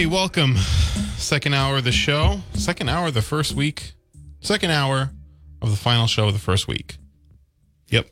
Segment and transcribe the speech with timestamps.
[0.00, 0.56] Hey, welcome.
[1.18, 2.40] Second hour of the show.
[2.54, 3.92] Second hour of the first week.
[4.40, 5.10] Second hour
[5.60, 6.96] of the final show of the first week.
[7.88, 8.08] Yep.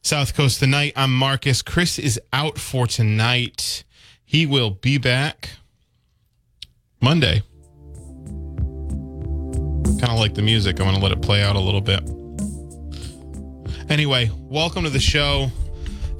[0.00, 0.94] South Coast tonight.
[0.96, 1.60] I'm Marcus.
[1.60, 3.84] Chris is out for tonight.
[4.24, 5.50] He will be back
[7.02, 7.42] Monday.
[10.00, 10.80] Kind of like the music.
[10.80, 12.00] I'm going to let it play out a little bit.
[13.90, 15.50] Anyway, welcome to the show.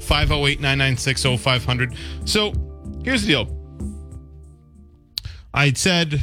[0.00, 1.96] 508 996 0500.
[2.26, 2.52] So
[3.02, 3.61] here's the deal.
[5.54, 6.20] I'd said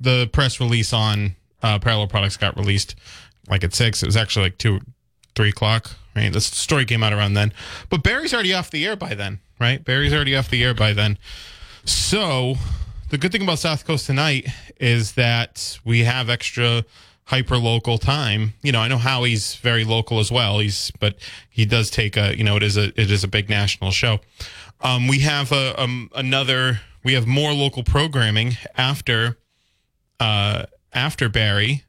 [0.00, 2.94] the press release on uh, Parallel Products got released
[3.48, 4.02] like at six.
[4.02, 4.80] It was actually like two,
[5.34, 5.90] three o'clock.
[6.14, 7.52] Right, the story came out around then.
[7.90, 9.40] But Barry's already off the air by then.
[9.60, 11.18] Right, Barry's already off the air by then.
[11.84, 12.56] So
[13.10, 14.48] the good thing about South Coast tonight
[14.80, 16.84] is that we have extra
[17.24, 18.54] hyper local time.
[18.62, 20.58] You know, I know Howie's very local as well.
[20.58, 21.16] He's but
[21.48, 24.20] he does take a you know it is a it is a big national show.
[24.80, 29.38] Um, we have a um, another we have more local programming after
[30.20, 31.84] uh, after Barry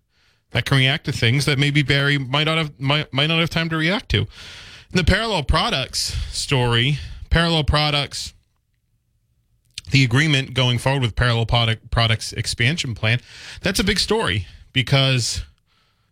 [0.51, 3.49] that can react to things that maybe Barry might not have might, might not have
[3.49, 4.19] time to react to.
[4.19, 6.97] In the parallel products story,
[7.29, 8.33] parallel products,
[9.91, 13.19] the agreement going forward with parallel product products expansion plan,
[13.61, 15.43] that's a big story because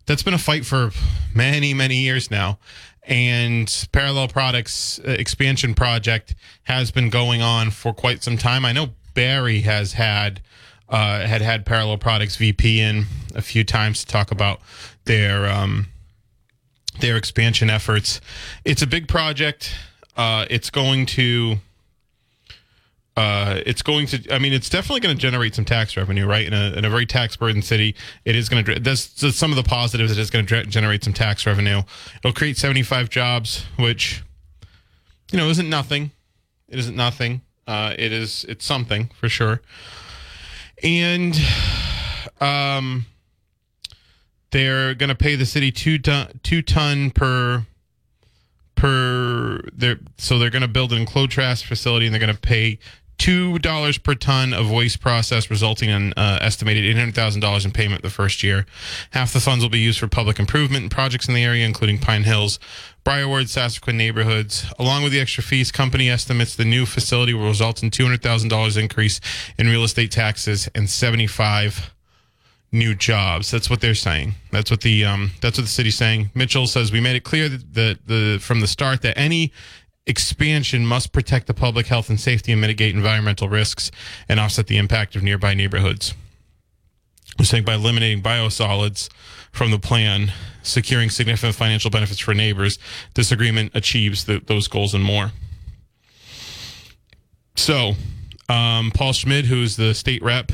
[0.06, 0.92] that's been a fight for
[1.36, 2.58] many many years now
[3.08, 8.66] and parallel products uh, expansion project has been going on for quite some time.
[8.66, 10.42] I know barry has had
[10.90, 14.60] uh, had had parallel products vp in a few times to talk about
[15.06, 15.88] their um,
[17.00, 18.20] their expansion efforts.
[18.66, 19.74] It's a big project.
[20.16, 21.58] Uh, it's going to
[23.18, 24.34] uh, it's going to.
[24.34, 26.46] I mean, it's definitely going to generate some tax revenue, right?
[26.46, 28.80] In a, in a very tax burdened city, it is going to.
[28.80, 30.12] That's, that's some of the positives.
[30.12, 31.82] It is going to generate some tax revenue.
[32.18, 34.24] It'll create seventy five jobs, which,
[35.32, 36.12] you know, isn't nothing.
[36.70, 37.42] It isn't nothing.
[37.66, 38.46] Uh, it is.
[38.48, 39.62] It's something for sure.
[40.84, 41.36] And,
[42.40, 43.08] um,
[44.52, 47.66] they're going to pay the city two ton two ton per
[48.76, 49.60] per.
[49.74, 52.80] They're so they're going to build an enclosed trash facility, and they're going to pay
[53.18, 57.66] two dollars per ton of waste processed, resulting in uh, estimated eight hundred thousand dollars
[57.66, 58.66] in payment the first year.
[59.12, 62.00] Half the funds will be used for public improvement and projects in the area, including
[62.00, 62.60] Pine Hills,
[63.04, 64.66] Briarwood, Sassaquin neighborhoods.
[64.78, 68.22] Along with the extra fees, company estimates the new facility will result in two hundred
[68.22, 69.20] thousand dollars increase
[69.58, 71.94] in real estate taxes and seventy five
[72.72, 73.50] new jobs.
[73.50, 74.36] That's what they're saying.
[74.52, 76.32] That's what the um, that's what the city's saying.
[76.36, 79.54] Mitchell says we made it clear that the, the from the start that any
[80.08, 83.92] expansion must protect the public health and safety and mitigate environmental risks
[84.28, 86.14] and offset the impact of nearby neighborhoods.
[87.38, 89.10] We're saying by eliminating biosolids
[89.52, 90.32] from the plan,
[90.64, 92.80] securing significant financial benefits for neighbors,
[93.14, 95.32] this agreement achieves the, those goals and more.
[97.56, 97.94] So,
[98.50, 100.52] um, Paul Schmid, who's the state rep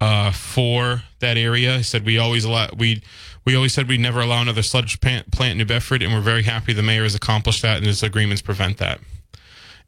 [0.00, 3.02] uh, for that area, said we always allow we
[3.44, 6.44] we always said we'd never allow another sludge plant in New Bedford, and we're very
[6.44, 9.00] happy the mayor has accomplished that, and his agreements prevent that.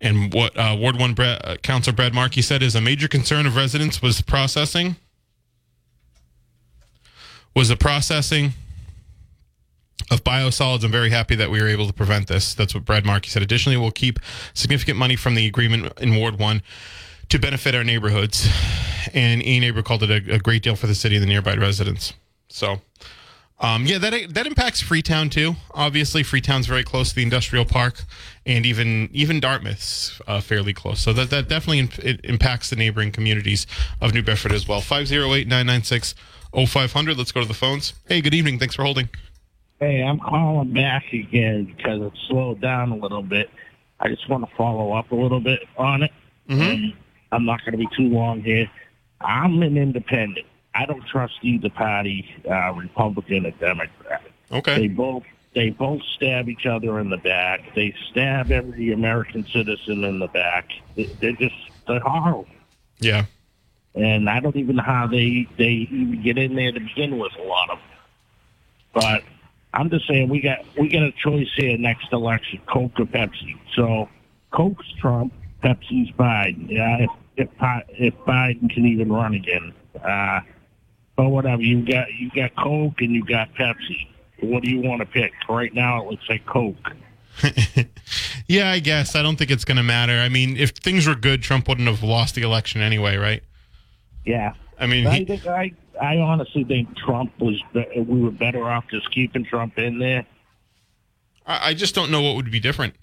[0.00, 3.46] And what uh, Ward One Brad, uh, Councilor Brad Markey said is a major concern
[3.46, 4.96] of residents was processing.
[7.54, 8.52] Was the processing
[10.10, 10.84] of biosolids.
[10.84, 12.54] I'm very happy that we were able to prevent this.
[12.54, 13.42] That's what Brad Markey said.
[13.42, 14.18] Additionally, we'll keep
[14.52, 16.62] significant money from the agreement in Ward One
[17.28, 18.48] to benefit our neighborhoods.
[19.14, 21.54] And a neighbor called it a, a great deal for the city and the nearby
[21.54, 22.14] residents.
[22.48, 22.80] So
[23.60, 25.54] um, yeah, that that impacts Freetown too.
[25.72, 28.02] Obviously, Freetown's very close to the industrial park,
[28.44, 31.00] and even even Dartmouth's uh, fairly close.
[31.00, 33.66] So that that definitely imp- it impacts the neighboring communities
[34.00, 34.80] of New Bedford as well.
[34.80, 37.16] 508-996-0500.
[37.16, 37.94] Let's go to the phones.
[38.06, 38.58] Hey, good evening.
[38.58, 39.08] Thanks for holding.
[39.80, 43.50] Hey, I'm calling back again because it slowed down a little bit.
[44.00, 46.10] I just want to follow up a little bit on it.
[46.48, 46.94] Mhm.
[47.32, 48.70] I'm not going to be too long here.
[49.20, 50.46] I'm an independent.
[50.74, 54.22] I don't trust either party, uh, Republican or Democrat.
[54.52, 54.78] Okay.
[54.80, 55.22] They both
[55.54, 57.60] they both stab each other in the back.
[57.76, 60.68] They stab every American citizen in the back.
[60.96, 61.54] They- They're just
[61.86, 62.46] they're horrible.
[62.98, 63.26] Yeah.
[63.94, 67.32] and I don't even know how they they even get in there to begin with.
[67.38, 67.88] A lot of, them.
[68.94, 69.22] but
[69.72, 73.56] I'm just saying we got we got a choice here next election: Coke or Pepsi.
[73.74, 74.08] So
[74.50, 75.32] Coke's Trump,
[75.62, 76.68] Pepsi's Biden.
[76.68, 77.48] Yeah, if, if
[77.98, 79.72] if Biden can even run again.
[80.02, 80.40] Uh,
[81.16, 84.08] but whatever, you got you got Coke and you got Pepsi.
[84.40, 85.32] What do you want to pick?
[85.48, 86.92] Right now, it looks like Coke.
[88.46, 89.16] yeah, I guess.
[89.16, 90.12] I don't think it's going to matter.
[90.14, 93.42] I mean, if things were good, Trump wouldn't have lost the election anyway, right?
[94.24, 94.54] Yeah.
[94.78, 98.84] I mean, I think I I honestly think Trump was be- we were better off
[98.90, 100.26] just keeping Trump in there.
[101.46, 102.94] I I just don't know what would be different.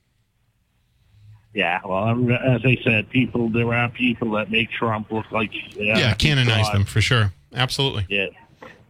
[1.53, 5.97] Yeah, well, as I said, people there are people that make Trump look like Yeah,
[5.97, 6.75] yeah, canonize God.
[6.75, 7.33] them for sure.
[7.53, 8.05] Absolutely.
[8.09, 8.27] Yeah,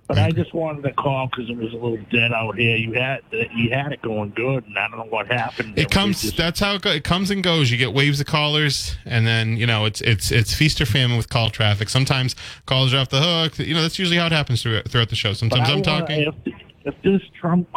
[0.08, 2.76] but I just wanted to call because it was a little dead out here.
[2.78, 3.22] You had
[3.56, 5.78] you had it going good, and I don't know what happened.
[5.78, 6.22] It comes.
[6.22, 7.72] just- That's how it, go, it comes and goes.
[7.72, 11.18] You get waves of callers, and then you know it's it's it's feast or famine
[11.18, 11.90] with call traffic.
[11.90, 12.36] Sometimes
[12.66, 13.58] callers are off the hook.
[13.60, 15.34] You know that's usually how it happens throughout, throughout the show.
[15.34, 16.22] Sometimes I'm wanna- talking.
[16.22, 16.54] If,
[16.86, 17.68] if there's Trump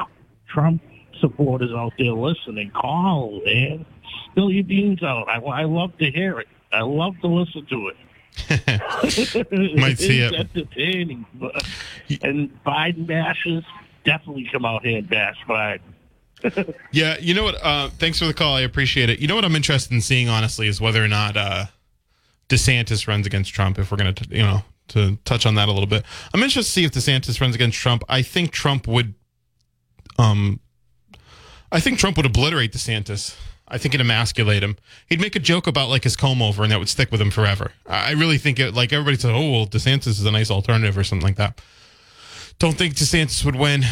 [0.48, 0.82] Trump
[1.20, 3.86] supporters out there listening, call man.
[4.30, 5.28] Spill your beans out.
[5.28, 6.48] I, I love to hear it.
[6.72, 7.96] I love to listen to it.
[9.76, 10.34] Might see it.
[10.34, 11.26] entertaining.
[11.34, 11.66] But,
[12.22, 13.64] and Biden bashers
[14.04, 15.80] definitely come out here and bash Biden.
[16.92, 17.54] Yeah, you know what?
[17.62, 18.54] Uh, thanks for the call.
[18.54, 19.18] I appreciate it.
[19.18, 21.66] You know what I'm interested in seeing, honestly, is whether or not uh,
[22.50, 23.78] DeSantis runs against Trump.
[23.78, 26.04] If we're gonna, t- you know, to touch on that a little bit,
[26.34, 28.04] I'm interested to see if DeSantis runs against Trump.
[28.10, 29.14] I think Trump would,
[30.18, 30.60] um,
[31.72, 33.34] I think Trump would obliterate DeSantis.
[33.74, 34.76] I think it'd emasculate him.
[35.08, 37.30] He'd make a joke about like his comb over, and that would stick with him
[37.32, 37.72] forever.
[37.88, 38.72] I really think it.
[38.72, 41.60] Like everybody said, oh well, DeSantis is a nice alternative or something like that.
[42.60, 43.82] Don't think DeSantis would win.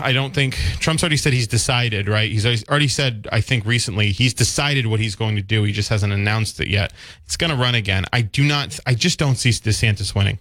[0.00, 2.28] I don't think Trump's already said he's decided, right?
[2.28, 5.62] He's already- already said, I think recently, he's decided what he's going to do.
[5.62, 6.92] He just hasn't announced it yet.
[7.24, 8.06] It's going to run again.
[8.12, 10.40] I do not, I just don't see DeSantis winning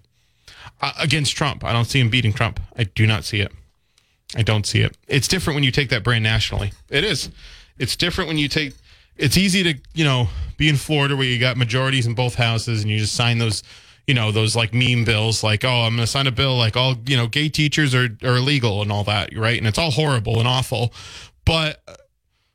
[0.82, 1.64] uh, against Trump.
[1.64, 2.60] I don't see him beating Trump.
[2.76, 3.52] I do not see it.
[4.36, 4.98] I don't see it.
[5.08, 6.72] It's different when you take that brand nationally.
[6.90, 7.30] It is.
[7.78, 8.74] It's different when you take.
[9.18, 12.82] It's easy to you know be in Florida where you got majorities in both houses
[12.82, 13.64] and you just sign those
[14.06, 16.76] you know those like meme bills like oh I'm going to sign a bill like
[16.78, 19.92] all you know gay teachers are are illegal and all that right and it's all
[19.92, 20.94] horrible and awful,
[21.46, 21.82] but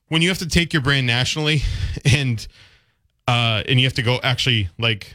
[0.08, 1.62] when you have to take your brand nationally
[2.04, 2.46] and
[3.28, 5.14] uh and you have to go actually like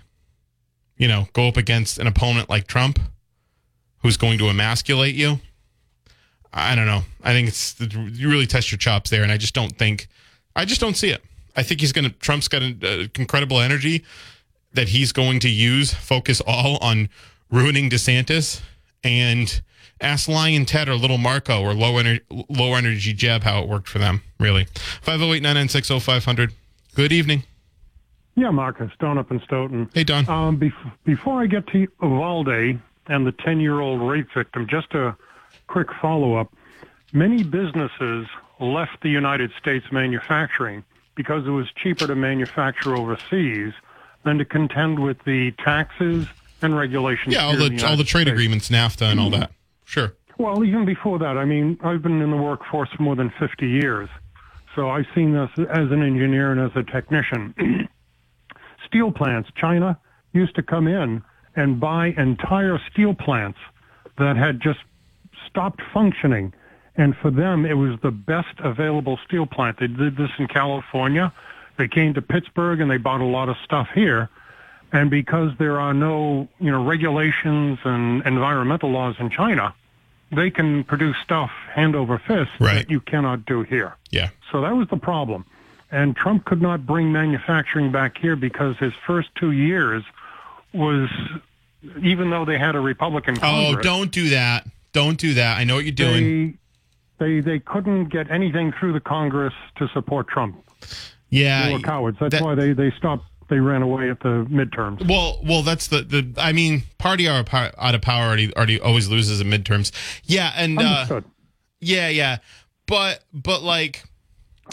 [0.98, 3.00] you know go up against an opponent like Trump
[4.04, 5.40] who's going to emasculate you
[6.54, 7.04] I don't know.
[7.24, 10.08] I think it's you really test your chops there, and I just don't think,
[10.56, 11.24] I just don't see it.
[11.58, 12.12] I think he's going to.
[12.12, 14.06] Trump's got an uh, incredible energy
[14.74, 17.10] that he's going to use, focus all on
[17.52, 18.62] ruining DeSantis,
[19.04, 19.60] and
[20.00, 23.90] ask Lyin' Ted or Little Marco or low energy, low energy Jeb how it worked
[23.90, 24.22] for them.
[24.40, 24.68] Really,
[25.02, 26.54] five zero eight nine nine six zero five hundred.
[26.96, 27.44] Good evening.
[28.36, 29.90] Yeah, Marcus, Don up in Stoughton.
[29.96, 30.30] Hey Don.
[30.30, 34.94] Um, bef- before I get to Uvalde and the 10 year old rape victim, just
[34.94, 35.16] a
[35.66, 36.54] quick follow up.
[37.14, 38.28] Many businesses
[38.60, 40.84] left the United States manufacturing
[41.18, 43.74] because it was cheaper to manufacture overseas
[44.24, 46.28] than to contend with the taxes
[46.62, 47.34] and regulations.
[47.34, 48.32] yeah, all in the all the trade States.
[48.32, 49.52] agreements, NAFTA, and all that.
[49.84, 50.14] Sure.
[50.38, 53.68] Well, even before that, I mean, I've been in the workforce for more than 50
[53.68, 54.08] years.
[54.76, 57.56] So I've seen this as an engineer and as a technician.
[58.88, 60.00] steel plants, China
[60.34, 61.24] used to come in
[61.56, 63.58] and buy entire steel plants
[64.20, 64.80] that had just
[65.50, 66.54] stopped functioning.
[66.98, 69.80] And for them, it was the best available steel plant.
[69.80, 71.32] They did this in California.
[71.78, 74.30] They came to Pittsburgh and they bought a lot of stuff here.
[74.92, 79.76] And because there are no, you know, regulations and environmental laws in China,
[80.32, 82.76] they can produce stuff hand over fist Right.
[82.76, 83.96] that you cannot do here.
[84.10, 84.30] Yeah.
[84.52, 85.46] So that was the problem.
[85.92, 90.04] And Trump could not bring manufacturing back here because his first two years
[90.74, 91.10] was,
[92.02, 94.66] even though they had a Republican Oh, don't do that.
[94.94, 95.58] Don't do that.
[95.58, 96.58] I know what you're doing.
[97.20, 100.64] They, they couldn't get anything through the Congress to support Trump.
[101.30, 101.68] yeah.
[101.68, 102.18] They were cowards.
[102.20, 103.26] That's that- why they, they stopped.
[103.50, 105.08] They ran away at the midterms.
[105.08, 106.34] Well, well, that's the the.
[106.38, 109.94] I mean, party out of power, out of power already already always loses in midterms.
[110.26, 111.22] Yeah, and uh,
[111.80, 112.40] yeah, yeah,
[112.88, 114.04] but but like,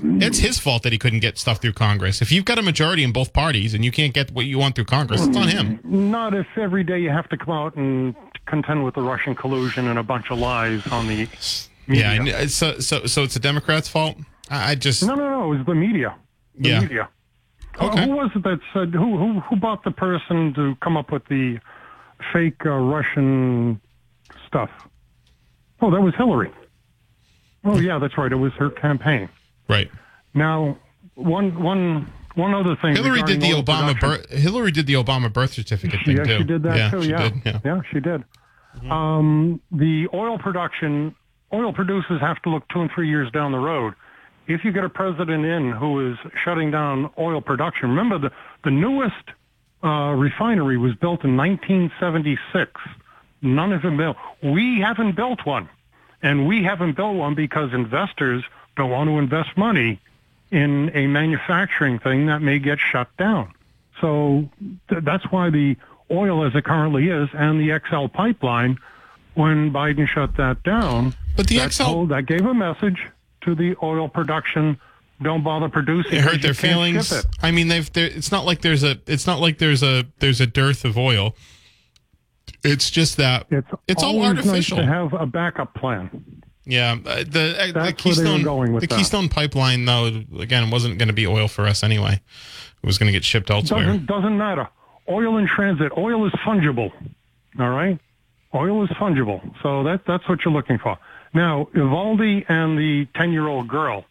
[0.02, 2.20] it's his fault that he couldn't get stuff through Congress.
[2.20, 4.74] If you've got a majority in both parties and you can't get what you want
[4.74, 5.78] through Congress, it's on him.
[5.84, 8.12] Not if every day you have to come out and
[8.46, 11.28] contend with the Russian collusion and a bunch of lies on the
[11.88, 12.22] media.
[12.24, 14.16] Yeah, I so so so it's the Democrats' fault.
[14.50, 15.52] I, I just No, no, no.
[15.52, 16.14] It was the media.
[16.58, 16.80] The Yeah.
[16.80, 17.08] media.
[17.80, 18.04] Uh, Okay.
[18.04, 21.24] who was it that said who who who bought the person to come up with
[21.26, 21.58] the
[22.32, 23.80] fake uh, Russian
[24.46, 24.70] stuff?
[25.80, 26.52] Oh, that was Hillary.
[27.64, 28.30] Oh yeah, that's right.
[28.30, 29.28] It was her campaign.
[29.68, 29.90] right.
[30.34, 30.76] Now,
[31.14, 32.94] one one one other thing.
[32.96, 34.28] Hillary did the Obama birth.
[34.30, 36.38] Hillary did the Obama birth certificate thing Yeah, too.
[36.38, 37.02] she did that yeah, too.
[37.02, 37.28] She yeah.
[37.28, 37.80] did, yeah.
[37.92, 38.24] she did.
[38.76, 38.90] Mm-hmm.
[38.92, 41.14] Um, the oil production,
[41.52, 43.94] oil producers have to look two and three years down the road.
[44.46, 48.32] If you get a president in who is shutting down oil production, remember the
[48.62, 49.30] the newest
[49.82, 52.80] uh, refinery was built in 1976.
[53.42, 54.16] None of them built.
[54.42, 55.68] We haven't built one.
[56.22, 58.42] And we haven't built one because investors
[58.76, 60.00] don't want to invest money
[60.50, 63.52] in a manufacturing thing that may get shut down.
[64.00, 64.48] So
[64.88, 65.76] th- that's why the
[66.10, 68.78] oil as it currently is and the XL pipeline,
[69.34, 73.06] when Biden shut that down, But the XL told, that gave a message
[73.42, 74.78] to the oil production.
[75.22, 76.14] Don't bother producing.
[76.14, 77.12] it hurt their feelings.
[77.40, 77.88] I mean, they've.
[77.94, 79.00] It's not like there's a.
[79.06, 80.04] It's not like there's a.
[80.18, 81.36] There's a dearth of oil.
[82.62, 84.78] It's just that It's, it's all artificial.
[84.78, 86.42] Nice to have a backup plan.
[86.66, 88.96] Yeah, uh, the uh, the Keystone going with the that.
[88.96, 92.14] Keystone pipeline though again wasn't going to be oil for us anyway.
[92.82, 93.84] It was going to get shipped elsewhere.
[93.84, 94.68] Doesn't doesn't matter.
[95.08, 95.92] Oil in transit.
[95.98, 96.90] Oil is fungible.
[97.58, 97.98] All right.
[98.54, 99.42] Oil is fungible.
[99.62, 100.96] So that that's what you're looking for.
[101.34, 104.04] Now, Uvalde and the ten year old girl.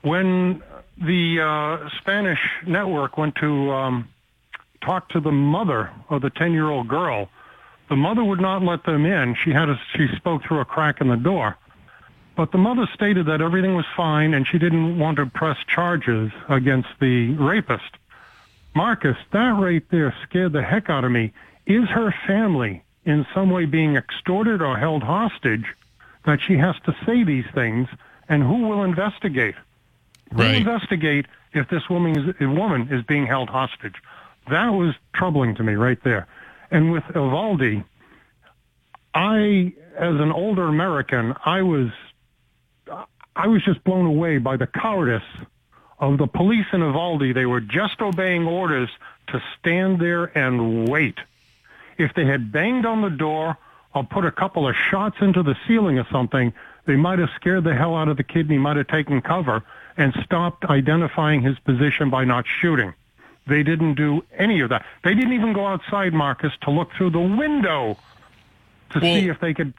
[0.00, 0.62] When
[0.96, 4.08] the uh, Spanish network went to um,
[4.80, 7.28] talk to the mother of the ten year old girl,
[7.90, 9.34] the mother would not let them in.
[9.34, 11.58] She had a, she spoke through a crack in the door.
[12.36, 16.30] But the mother stated that everything was fine and she didn't want to press charges
[16.48, 17.98] against the rapist.
[18.74, 21.32] Marcus, that right there scared the heck out of me.
[21.66, 25.66] Is her family in some way being extorted or held hostage
[26.26, 27.88] that she has to say these things?
[28.28, 29.54] And who will investigate?
[30.32, 30.54] Who Right.
[30.56, 33.96] investigate if this woman is, woman is being held hostage?
[34.48, 36.26] That was troubling to me right there.
[36.70, 37.82] And with Uvalde,
[39.14, 41.90] I, as an older American, I was,
[43.34, 45.22] I was just blown away by the cowardice
[45.98, 47.34] of the police in Uvalde.
[47.34, 48.88] They were just obeying orders
[49.28, 51.18] to stand there and wait.
[51.98, 53.56] If they had banged on the door
[53.94, 56.52] or put a couple of shots into the ceiling or something,
[56.86, 59.20] they might have scared the hell out of the kid and he might have taken
[59.20, 59.62] cover
[59.96, 62.94] and stopped identifying his position by not shooting.
[63.46, 64.84] They didn't do any of that.
[65.02, 67.98] They didn't even go outside, Marcus, to look through the window
[68.90, 69.74] to Well- see if they could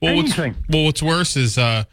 [0.00, 1.84] Well, what's, well, what's worse is uh,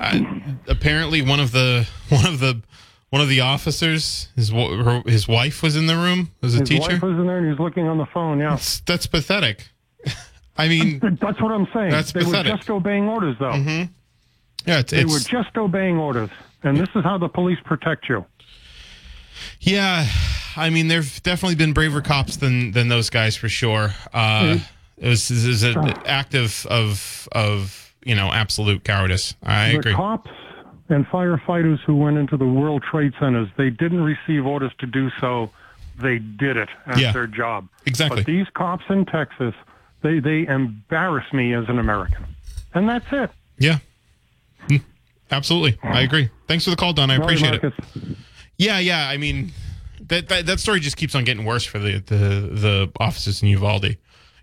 [0.00, 2.62] I, apparently one of the one of the
[3.10, 6.30] one of the officers, his her, his wife was in the room.
[6.40, 6.92] Was a His teacher.
[6.92, 8.38] wife was in there and he was looking on the phone.
[8.38, 9.68] Yeah, That's, that's pathetic.
[10.56, 11.90] I mean, that's what I'm saying.
[11.90, 12.52] That's they pathetic.
[12.52, 13.52] were just obeying orders, though.
[13.54, 13.86] yeah,
[14.66, 16.30] it's, They were just obeying orders,
[16.62, 18.24] and this is how the police protect you.
[19.60, 20.06] yeah.
[20.56, 23.90] I mean, there've definitely been braver cops than than those guys for sure.
[24.12, 24.58] Uh,
[24.98, 29.34] it was, it was an act of of of you know absolute cowardice.
[29.42, 29.94] I the agree.
[29.94, 30.30] cops
[30.90, 35.08] and firefighters who went into the World Trade Centers, they didn't receive orders to do
[35.20, 35.50] so.
[35.98, 37.12] They did it as Yeah.
[37.12, 37.66] their job.
[37.86, 38.18] Exactly.
[38.18, 39.54] But these cops in Texas,
[40.02, 42.24] they, they embarrass me as an American.
[42.74, 43.30] And that's it.
[43.58, 43.78] Yeah.
[44.68, 44.76] Hmm.
[45.30, 45.78] Absolutely.
[45.82, 46.30] I agree.
[46.48, 47.10] Thanks for the call, Don.
[47.10, 47.72] I Sorry, appreciate it.
[48.58, 49.08] Yeah, yeah.
[49.08, 49.52] I mean,
[50.08, 52.16] that, that that story just keeps on getting worse for the the
[52.52, 53.96] the officers in Uvalde.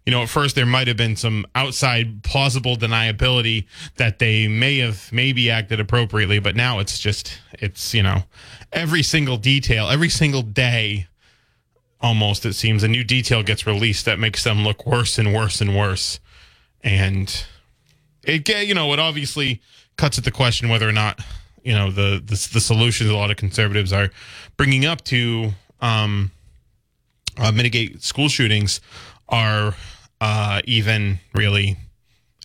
[0.06, 3.66] You know, at first there might have been some outside plausible deniability
[3.98, 8.24] that they may have maybe acted appropriately, but now it's just it's you know
[8.72, 11.08] every single detail, every single day,
[12.02, 15.62] almost it seems a new detail gets released that makes them look worse and worse
[15.62, 16.20] and worse,
[16.82, 17.46] and
[18.24, 19.62] it you know it obviously
[19.98, 21.20] cuts at the question whether or not
[21.64, 24.10] you know the the, the solutions a lot of conservatives are
[24.58, 25.52] bringing up to
[25.82, 26.32] um,
[27.38, 28.82] uh, mitigate school shootings
[29.28, 29.76] are
[30.22, 31.78] uh, even really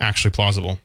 [0.00, 0.78] actually plausible.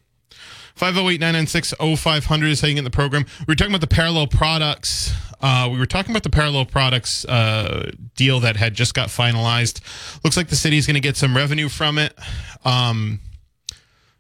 [0.80, 3.26] 508-996-0500 is how you get in the program.
[3.40, 5.14] We were talking about the parallel products.
[5.42, 9.82] Uh, we were talking about the parallel products uh, deal that had just got finalized.
[10.24, 12.18] Looks like the city is going to get some revenue from it.
[12.64, 13.20] Um,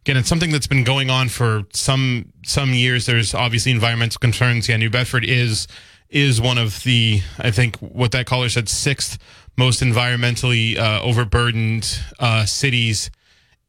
[0.02, 3.06] again, it's something that's been going on for some some years.
[3.06, 4.68] There's obviously environmental concerns.
[4.68, 5.68] Yeah, New Bedford is
[6.10, 9.18] is one of the I think what that caller said sixth
[9.58, 13.12] most environmentally uh, overburdened uh, cities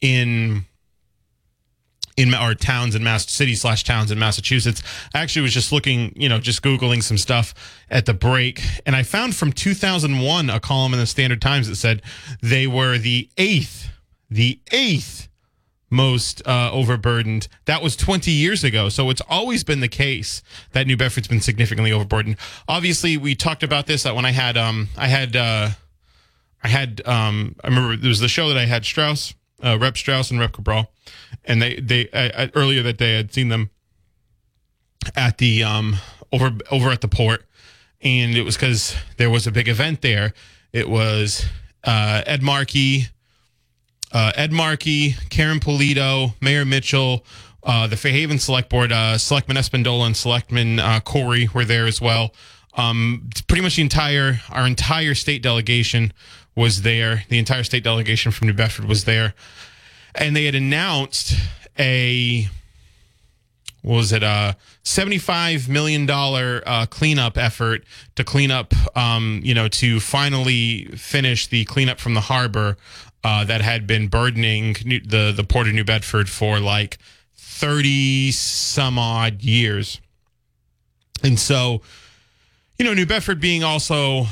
[0.01, 0.65] in
[2.21, 4.83] in our towns and Mass city slash towns in Massachusetts.
[5.15, 7.55] I actually was just looking, you know, just googling some stuff
[7.89, 11.77] at the break, and I found from 2001 a column in the Standard Times that
[11.77, 12.03] said
[12.43, 13.89] they were the eighth,
[14.29, 15.29] the eighth
[15.89, 17.49] most uh, overburdened.
[17.65, 18.91] That was 20 years ago.
[18.91, 22.37] So it's always been the case that New Bedford's been significantly overburdened.
[22.69, 25.71] Obviously, we talked about this that when I had um I had uh
[26.63, 29.97] I had um I remember there was the show that I had Straus, uh, Rep
[29.97, 30.91] Straus and Rep Cabral,
[31.45, 33.71] and they they uh, earlier that day I'd seen them
[35.17, 35.97] at the um
[36.33, 37.45] over over at the port,
[38.01, 40.33] and it was because there was a big event there.
[40.73, 41.45] It was
[41.85, 43.07] uh, Ed Markey,
[44.13, 47.25] uh, Ed Markey, Karen Polito, Mayor Mitchell,
[47.63, 52.33] uh, the Fairhaven Select Board, uh, Selectman Espinola and Selectman Corey were there as well.
[52.75, 56.13] Um, pretty much the entire our entire state delegation
[56.61, 57.25] was there.
[57.31, 59.33] The entire state delegation from New Bedford was there,
[60.15, 61.33] and they had announced
[61.79, 62.49] a
[63.81, 67.83] what was it a $75 million uh, cleanup effort
[68.15, 72.77] to clean up um, you know to finally finish the cleanup from the harbor
[73.25, 76.99] uh, that had been burdening New- the the port of new bedford for like
[77.37, 79.99] 30 some odd years
[81.25, 81.81] and so
[82.79, 84.27] you know new bedford being also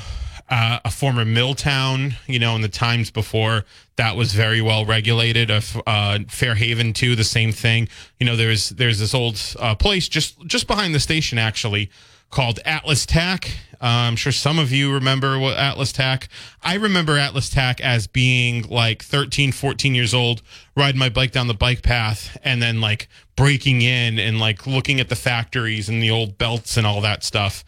[0.50, 3.64] uh, a former mill town, you know, in the times before
[3.96, 5.50] that was very well regulated.
[5.50, 7.88] Of uh, Fairhaven too, the same thing.
[8.18, 11.90] You know, there's there's this old uh, place just just behind the station actually
[12.30, 13.50] called Atlas Tack.
[13.80, 16.28] Uh, I'm sure some of you remember what Atlas Tack.
[16.62, 20.42] I remember Atlas Tack as being like 13, 14 years old,
[20.76, 24.98] riding my bike down the bike path, and then like breaking in and like looking
[24.98, 27.64] at the factories and the old belts and all that stuff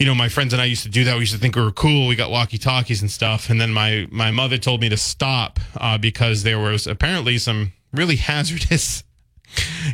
[0.00, 1.14] you know, my friends and I used to do that.
[1.14, 2.08] We used to think we were cool.
[2.08, 3.50] We got walkie talkies and stuff.
[3.50, 7.74] And then my my mother told me to stop uh, because there was apparently some
[7.92, 9.04] really hazardous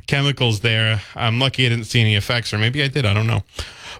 [0.07, 1.03] chemicals there.
[1.17, 3.05] I'm lucky I didn't see any effects, or maybe I did.
[3.05, 3.43] I don't know.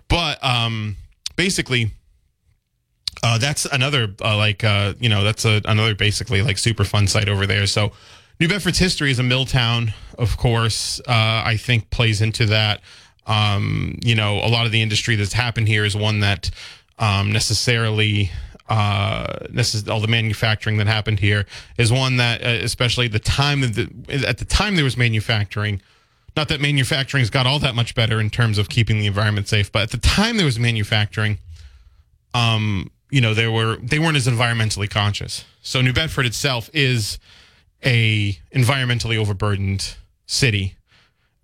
[0.07, 0.97] But um,
[1.35, 1.91] basically,
[3.25, 7.09] uh, that's another uh, like uh, you know that's a, another basically like super fun
[7.09, 7.67] site over there.
[7.67, 7.91] So
[8.39, 11.01] New Bedford's history is a mill town, of course.
[11.01, 12.81] Uh, I think plays into that.
[13.27, 16.51] Um, you know, a lot of the industry that's happened here is one that
[16.99, 18.31] um, necessarily
[18.69, 21.47] uh, necess- all the manufacturing that happened here
[21.79, 25.81] is one that, uh, especially the time of the, at the time there was manufacturing.
[26.37, 29.73] Not that manufacturing's got all that much better in terms of keeping the environment safe,
[29.73, 31.39] but at the time there was manufacturing,
[32.35, 35.45] um, you know, there were they weren't as environmentally conscious.
[35.63, 37.19] So New Bedford itself is
[37.85, 40.77] a environmentally overburdened city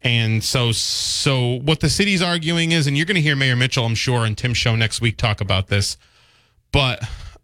[0.04, 3.84] and so, so what the city's arguing is, and you're going to hear Mayor Mitchell,
[3.84, 5.96] I'm sure, on Tim's show next week talk about this,
[6.72, 7.02] but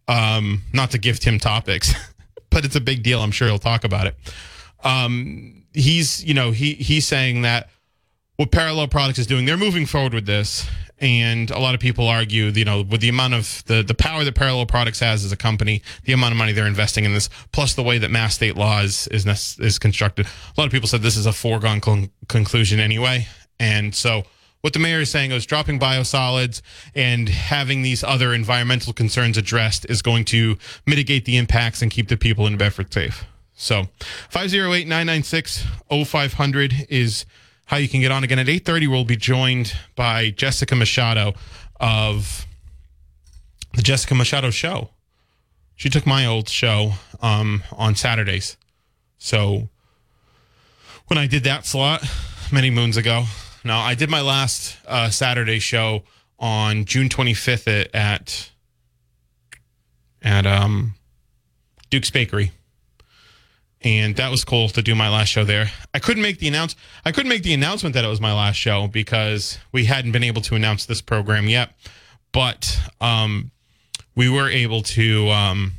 [0.09, 1.93] um, not to give Tim topics,
[2.51, 3.21] but it's a big deal.
[3.23, 4.17] I'm sure he'll talk about it.
[4.83, 7.69] Um, he's, you know, he he's saying that
[8.37, 10.67] what Parallel Products is doing, they're moving forward with this,
[11.01, 14.25] and a lot of people argue, you know, with the amount of the the power
[14.25, 17.29] that Parallel Products has as a company, the amount of money they're investing in this,
[17.53, 20.89] plus the way that mass state law is is, is constructed, a lot of people
[20.89, 23.27] said this is a foregone con- conclusion anyway.
[23.61, 24.25] And so,
[24.61, 26.63] what the mayor is saying is dropping biosolids
[26.95, 32.09] and having these other environmental concerns addressed is going to mitigate the impacts and keep
[32.09, 33.25] the people in Bedford safe.
[33.55, 33.89] So,
[34.31, 35.65] 508 996
[36.07, 37.25] 0500 is
[37.69, 38.39] how you can get on again.
[38.39, 41.35] At 8.30 we'll be joined by jessica machado
[41.81, 42.47] of
[43.75, 44.91] the jessica machado show.
[45.77, 48.57] She took my old show um, on saturdays.
[49.19, 49.69] So
[51.09, 52.05] when i did that slot
[52.53, 53.25] many moons ago
[53.65, 56.03] now i did my last uh, saturday show
[56.39, 58.51] on june 25th at
[60.21, 60.95] at, um,
[61.91, 62.53] duke's bakery
[63.83, 65.71] and that was cool to do my last show there.
[65.95, 68.57] I couldn't make the announce I couldn't make the announcement that it was my last
[68.57, 71.71] show because we hadn't been able to announce this program yet.
[72.33, 73.51] But um,
[74.15, 75.73] we were able to um,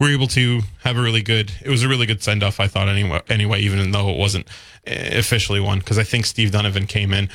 [0.00, 2.60] we were able to have a really good it was a really good send off
[2.60, 4.46] I thought anyway anyway even though it wasn't
[4.86, 7.28] officially one because I think Steve Donovan came in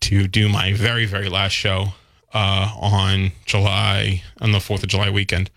[0.00, 1.88] to do my very very last show
[2.32, 5.50] uh, on July on the 4th of July weekend.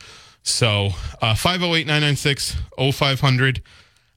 [0.43, 0.89] So
[1.21, 3.61] uh, 508 996 0500.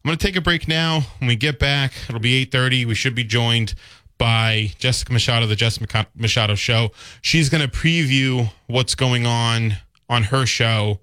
[0.07, 1.01] I'm going to take a break now.
[1.19, 2.85] When we get back, it'll be 8:30.
[2.87, 3.75] We should be joined
[4.19, 6.91] by Jessica Machado, the Jessica Machado Show.
[7.23, 9.75] She's going to preview what's going on
[10.09, 11.01] on her show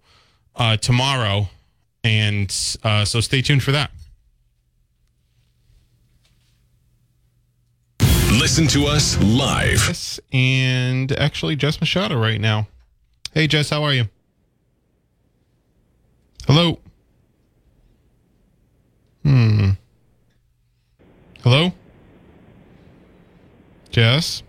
[0.55, 1.49] uh, tomorrow,
[2.03, 3.91] and uh, so stay tuned for that.
[8.31, 9.83] Listen to us live.
[9.87, 12.67] Yes, and actually, Jess Machado right now.
[13.33, 14.05] Hey, Jess, how are you?
[16.47, 16.77] Hello.
[19.23, 19.69] Hmm.
[21.41, 21.71] Hello?
[23.89, 24.43] Jess?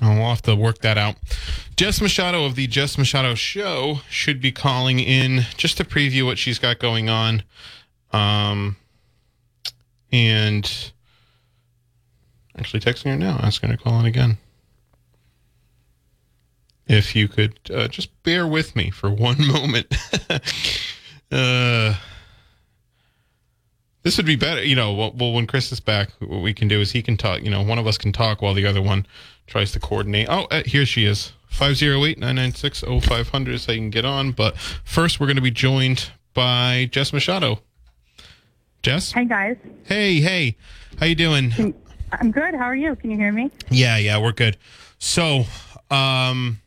[0.00, 1.16] Oh, we'll have to work that out.
[1.76, 6.38] Jess Machado of the Jess Machado Show should be calling in just to preview what
[6.38, 7.42] she's got going on.
[8.10, 8.76] Um,
[10.10, 10.92] and
[12.56, 14.38] actually texting her now, asking her to call in again
[16.90, 19.86] if you could uh, just bear with me for one moment.
[21.30, 21.94] uh,
[24.02, 24.92] this would be better, you know.
[24.92, 27.42] Well, well, when Chris is back, what we can do is he can talk.
[27.42, 29.06] You know, one of us can talk while the other one
[29.46, 30.26] tries to coordinate.
[30.28, 31.32] Oh, uh, here she is.
[31.52, 34.32] 508-996-0500 is how you can get on.
[34.32, 37.60] But first, we're going to be joined by Jess Machado.
[38.82, 39.12] Jess?
[39.12, 39.56] Hey, guys.
[39.84, 40.56] Hey, hey.
[40.98, 41.74] How you doing?
[42.12, 42.54] I'm good.
[42.54, 42.96] How are you?
[42.96, 43.50] Can you hear me?
[43.70, 44.56] Yeah, yeah, we're good.
[44.98, 45.44] So,
[45.90, 46.59] Um,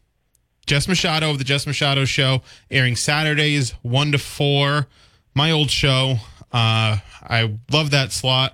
[0.65, 4.87] Jess Machado of the Jess Machado Show, airing Saturdays one to four.
[5.35, 6.17] My old show.
[6.51, 8.53] Uh, I love that slot.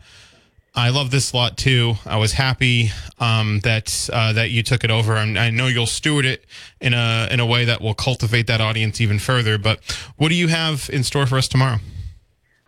[0.74, 1.96] I love this slot too.
[2.06, 5.86] I was happy um, that uh, that you took it over, and I know you'll
[5.86, 6.46] steward it
[6.80, 9.58] in a in a way that will cultivate that audience even further.
[9.58, 9.80] But
[10.18, 11.80] what do you have in store for us tomorrow?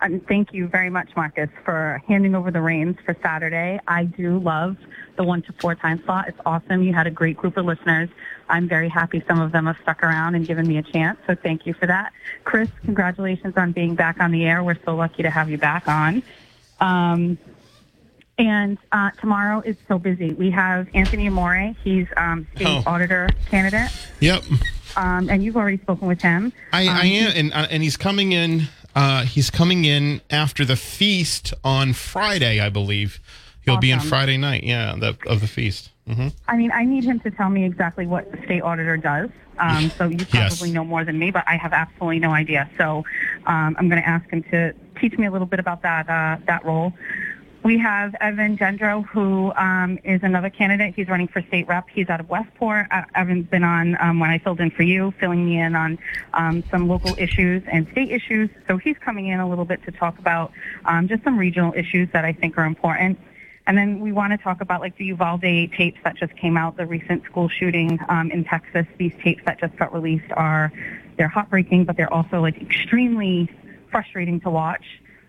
[0.00, 3.78] Um, thank you very much, Marcus, for handing over the reins for Saturday.
[3.86, 4.76] I do love
[5.16, 6.28] the one to four time slot.
[6.28, 6.82] It's awesome.
[6.82, 8.08] You had a great group of listeners.
[8.48, 11.18] I'm very happy some of them have stuck around and given me a chance.
[11.26, 12.12] So thank you for that.
[12.44, 14.62] Chris, congratulations on being back on the air.
[14.62, 16.22] We're so lucky to have you back on.
[16.80, 17.38] Um,
[18.38, 20.32] and uh, tomorrow is so busy.
[20.32, 21.74] We have Anthony Amore.
[21.84, 22.82] He's um, state Oh.
[22.86, 23.90] auditor candidate.
[24.20, 24.42] Yep,
[24.96, 26.52] Um, and you've already spoken with him.
[26.72, 28.68] I, Um, I am, and uh, and he's coming in.
[28.94, 33.20] Uh, he's coming in after the feast on Friday, I believe.
[33.64, 34.64] He'll be in Friday night.
[34.64, 35.90] Yeah, the, of the feast.
[36.06, 39.30] hmm I mean, I need him to tell me exactly what the state auditor does.
[39.58, 40.56] Um, so you Yes.
[40.56, 42.68] probably know more than me, but I have absolutely no idea.
[42.76, 43.04] So
[43.46, 46.42] um, I'm going to ask him to teach me a little bit about that uh,
[46.46, 46.92] that role.
[47.64, 50.94] We have Evan Gendreau, who um, is another candidate.
[50.96, 51.88] He's running for state rep.
[51.88, 52.88] He's out of Westport.
[52.90, 55.96] Uh, Evan's been on um, when I filled in for you, filling me in on
[56.34, 58.50] um, some local issues and state issues.
[58.66, 60.50] So he's coming in a little bit to talk about
[60.86, 63.16] um, just some regional issues that I think are important.
[63.66, 66.76] And then we want to talk about like the Uvalde tapes that just came out,
[66.76, 68.86] the recent school shooting um, in Texas.
[68.98, 70.72] These tapes that just got released are
[71.16, 73.48] they're heartbreaking, but they're also like extremely
[73.90, 74.84] frustrating to watch.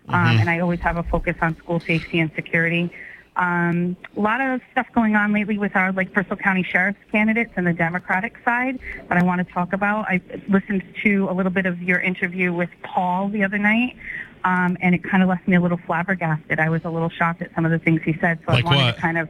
[0.08, 2.90] Um, and I always have a focus on school safety and security.
[3.36, 7.52] Um, a lot of stuff going on lately with our like Bristol County Sheriff's candidates
[7.56, 10.06] and the Democratic side that I want to talk about.
[10.08, 13.96] I listened to a little bit of your interview with Paul the other night,
[14.44, 16.60] um, and it kind of left me a little flabbergasted.
[16.60, 18.68] I was a little shocked at some of the things he said, so Like I
[18.68, 18.94] wanted what?
[18.96, 19.28] to kind of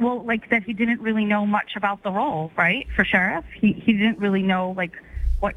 [0.00, 3.44] well, like that he didn't really know much about the role, right, for sheriff.
[3.54, 4.92] He he didn't really know like
[5.40, 5.54] what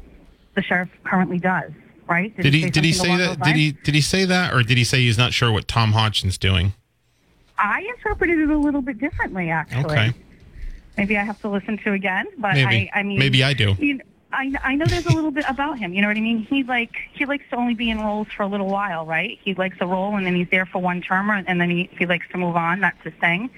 [0.54, 1.72] the sheriff currently does,
[2.08, 2.36] right?
[2.36, 3.42] Did he say did he say that?
[3.42, 5.92] Did he did he say that, or did he say he's not sure what Tom
[5.92, 6.72] Hodgson's doing?
[7.58, 9.84] I interpreted it a little bit differently, actually.
[9.84, 10.12] Okay.
[10.96, 12.90] Maybe I have to listen to again, but Maybe.
[12.94, 13.74] I, I mean, Maybe I do.
[13.78, 15.94] You know, I, I know there's a little bit about him.
[15.94, 16.38] You know what I mean?
[16.38, 19.38] He like he likes to only be in roles for a little while, right?
[19.42, 22.04] He likes a role, and then he's there for one term, and then he, he
[22.06, 22.80] likes to move on.
[22.80, 23.50] That's his thing.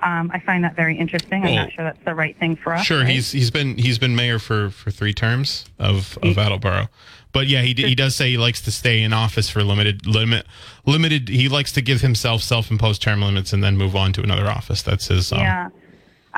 [0.00, 1.42] Um, I find that very interesting.
[1.44, 2.84] I'm Well, not sure that's the right thing for us.
[2.84, 3.08] Sure, right?
[3.08, 6.88] he's he's been he's been mayor for for three terms of of Attleboro,
[7.32, 10.46] but yeah, he he does say he likes to stay in office for limited limit
[10.86, 11.28] limited.
[11.28, 14.46] He likes to give himself self imposed term limits and then move on to another
[14.46, 14.82] office.
[14.82, 15.32] That's his.
[15.32, 15.68] Um, Yeah.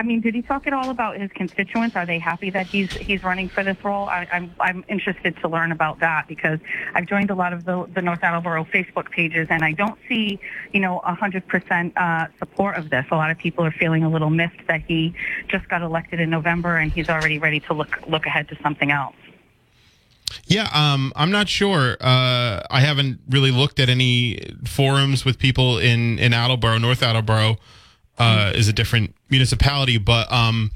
[0.00, 1.94] I mean, did he talk at all about his constituents?
[1.94, 4.08] Are they happy that he's he's running for this role?
[4.08, 6.58] I, I'm I'm interested to learn about that because
[6.94, 10.40] I've joined a lot of the the North Attleboro Facebook pages, and I don't see
[10.72, 13.04] you know hundred percent uh, support of this.
[13.10, 15.12] A lot of people are feeling a little miffed that he
[15.48, 18.90] just got elected in November and he's already ready to look look ahead to something
[18.90, 19.16] else.
[20.46, 21.98] Yeah, um, I'm not sure.
[22.00, 26.78] Uh, I haven't really looked at any forums with people in in Attleboro.
[26.78, 27.58] North Attleboro
[28.16, 30.70] uh, is a different municipality, but um,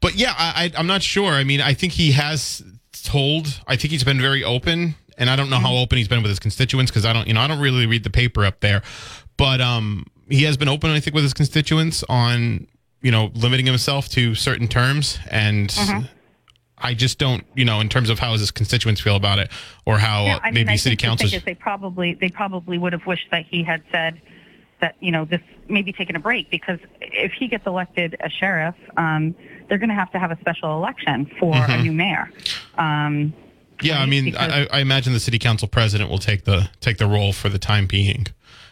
[0.00, 1.32] but yeah, I, I, I'm not sure.
[1.32, 2.62] I mean, I think he has
[3.04, 3.60] told.
[3.66, 6.30] I think he's been very open, and I don't know how open he's been with
[6.30, 8.82] his constituents because I don't, you know, I don't really read the paper up there,
[9.36, 12.66] but um, he has been open, I think, with his constituents on
[13.02, 15.74] you know limiting himself to certain terms and.
[16.80, 19.50] I just don't, you know, in terms of how his constituents feel about it,
[19.84, 21.34] or how I mean, maybe I city think the thing councils.
[21.34, 24.20] is they probably they probably would have wished that he had said
[24.80, 28.74] that you know this maybe taking a break because if he gets elected as sheriff,
[28.96, 29.34] um,
[29.68, 32.30] they're going to have to have a special election for a new mayor.
[32.76, 33.34] Um,
[33.78, 33.86] Mm-hmm.
[33.86, 37.06] Yeah, I mean, I, I imagine the city council president will take the take the
[37.06, 38.26] role for the time being.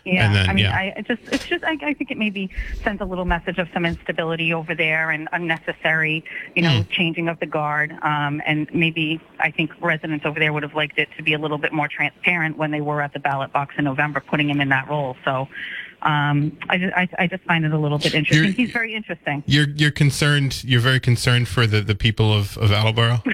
[0.04, 0.76] Yeah, And then, I mean, yeah.
[0.76, 2.50] I it just it's just I, I think it maybe
[2.82, 6.24] sends a little message of some instability over there and unnecessary,
[6.56, 6.90] you know, Hmm.
[6.90, 7.92] changing of the guard.
[8.02, 11.38] Um, and maybe I think residents over there would have liked it to be a
[11.38, 14.60] little bit more transparent when they were at the ballot box in November, putting him
[14.60, 15.16] in that role.
[15.24, 15.46] So.
[16.02, 18.44] Um, I, just, I, I just find it a little bit interesting.
[18.44, 19.42] You're- He's very interesting.
[19.46, 20.62] You're you're concerned.
[20.64, 23.22] You're very concerned for the, the people of of Attleboro.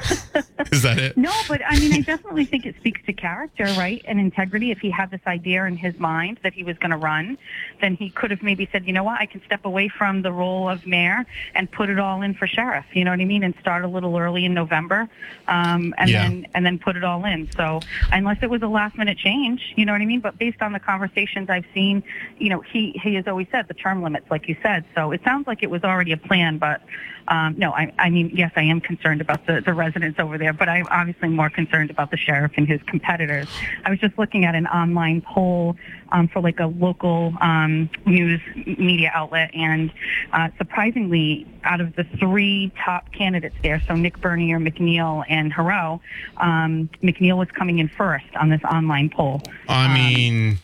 [0.72, 1.16] Is that it?
[1.16, 4.70] No, but I mean, I definitely think it speaks to character, right, and integrity.
[4.70, 7.38] If he had this idea in his mind that he was going to run,
[7.80, 10.32] then he could have maybe said, you know what, I can step away from the
[10.32, 12.84] role of mayor and put it all in for sheriff.
[12.92, 13.44] You know what I mean?
[13.44, 15.08] And start a little early in November,
[15.48, 16.22] um, and Yeah.
[16.22, 17.48] then and then put it all in.
[17.56, 17.80] So
[18.12, 20.20] unless it was a last minute change, you know what I mean?
[20.20, 22.02] But based on the conversations I've seen,
[22.38, 24.84] you know, he he has always said the term limits, like you said.
[24.94, 26.82] So it sounds like it was already a plan, but.
[27.26, 30.52] Um, no, I, I mean, yes, I am concerned about the, the residents over there
[30.52, 33.48] but I'm obviously more concerned about the sheriff and his competitors.
[33.84, 35.76] I was just looking at an online poll
[36.12, 39.92] um, for like a local um, news media outlet, and
[40.32, 46.00] uh, surprisingly, out of the three top candidates there, so Nick Bernier, McNeil, and Heroux,
[46.36, 49.42] um, McNeil was coming in first on this online poll.
[49.68, 50.58] I Um, mean,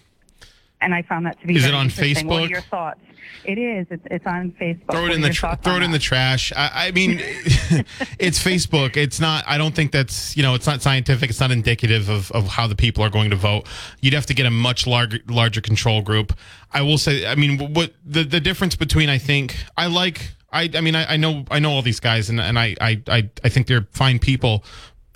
[0.81, 2.27] and I found that to be Is it on interesting.
[2.27, 2.51] What are Facebook?
[2.51, 3.01] your thoughts?
[3.45, 3.87] It is.
[3.91, 4.91] It's, it's on Facebook.
[4.91, 6.53] throw it in the tr- throw it in the trash.
[6.55, 7.19] I, I mean,
[8.19, 8.97] it's Facebook.
[8.97, 9.45] It's not.
[9.47, 10.55] I don't think that's you know.
[10.55, 11.31] It's not scientific.
[11.31, 13.67] It's not indicative of, of how the people are going to vote.
[14.01, 16.37] You'd have to get a much larger larger control group.
[16.73, 17.27] I will say.
[17.27, 20.33] I mean, what the the difference between I think I like.
[20.53, 23.01] I, I mean I, I know I know all these guys and, and I, I,
[23.09, 24.65] I think they're fine people,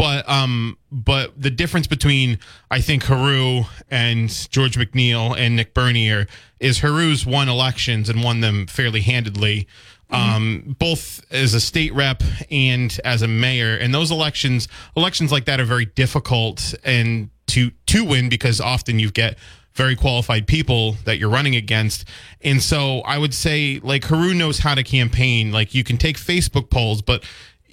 [0.04, 2.38] but um but the difference between
[2.70, 6.26] I think Heroux and George McNeil and Nick Bernier
[6.60, 9.66] is Heroux's won elections and won them fairly handedly.
[10.10, 15.46] Um, both as a state rep and as a mayor, and those elections, elections like
[15.46, 19.38] that are very difficult and to to win because often you get
[19.72, 22.04] very qualified people that you're running against.
[22.42, 25.50] And so I would say like Heroux knows how to campaign.
[25.50, 27.24] Like you can take Facebook polls, but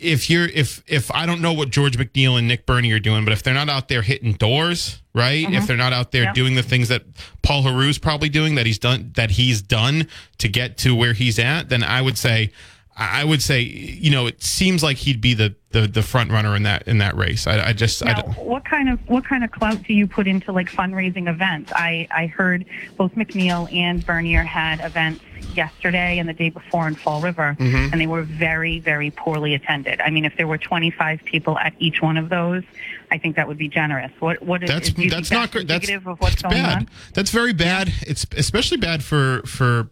[0.01, 3.23] if you're if if I don't know what George McNeil and Nick Bernie are doing,
[3.23, 5.43] but if they're not out there hitting doors, right?
[5.43, 5.65] If mm-hmm.
[5.65, 6.33] they're not out there Yep.
[6.33, 7.03] doing the things that
[7.41, 10.07] Paul Heroux's probably doing that he's done that he's done
[10.39, 12.51] to get to where he's at, then I would say
[12.97, 16.55] I would say, you know, it seems like he'd be the the, the front runner
[16.55, 17.47] in that in that race.
[17.47, 20.07] I, I just I Now, don't, what kind of what kind of clout do you
[20.07, 21.71] put into like fundraising events?
[21.73, 22.65] I I heard
[22.97, 25.23] both McNeil and Bernier had events
[25.55, 27.91] yesterday and the day before in Fall River, Mm-hmm.
[27.91, 30.01] and they were very very poorly attended.
[30.01, 32.63] I mean, if there were 25 people at each one of those,
[33.11, 34.11] I think that would be generous.
[34.19, 35.67] What what is that's think that's not great.
[35.67, 36.77] That's indicative of what's that's going bad.
[36.79, 36.89] on?
[37.13, 37.91] That's very bad.
[38.01, 39.89] It's especially bad for for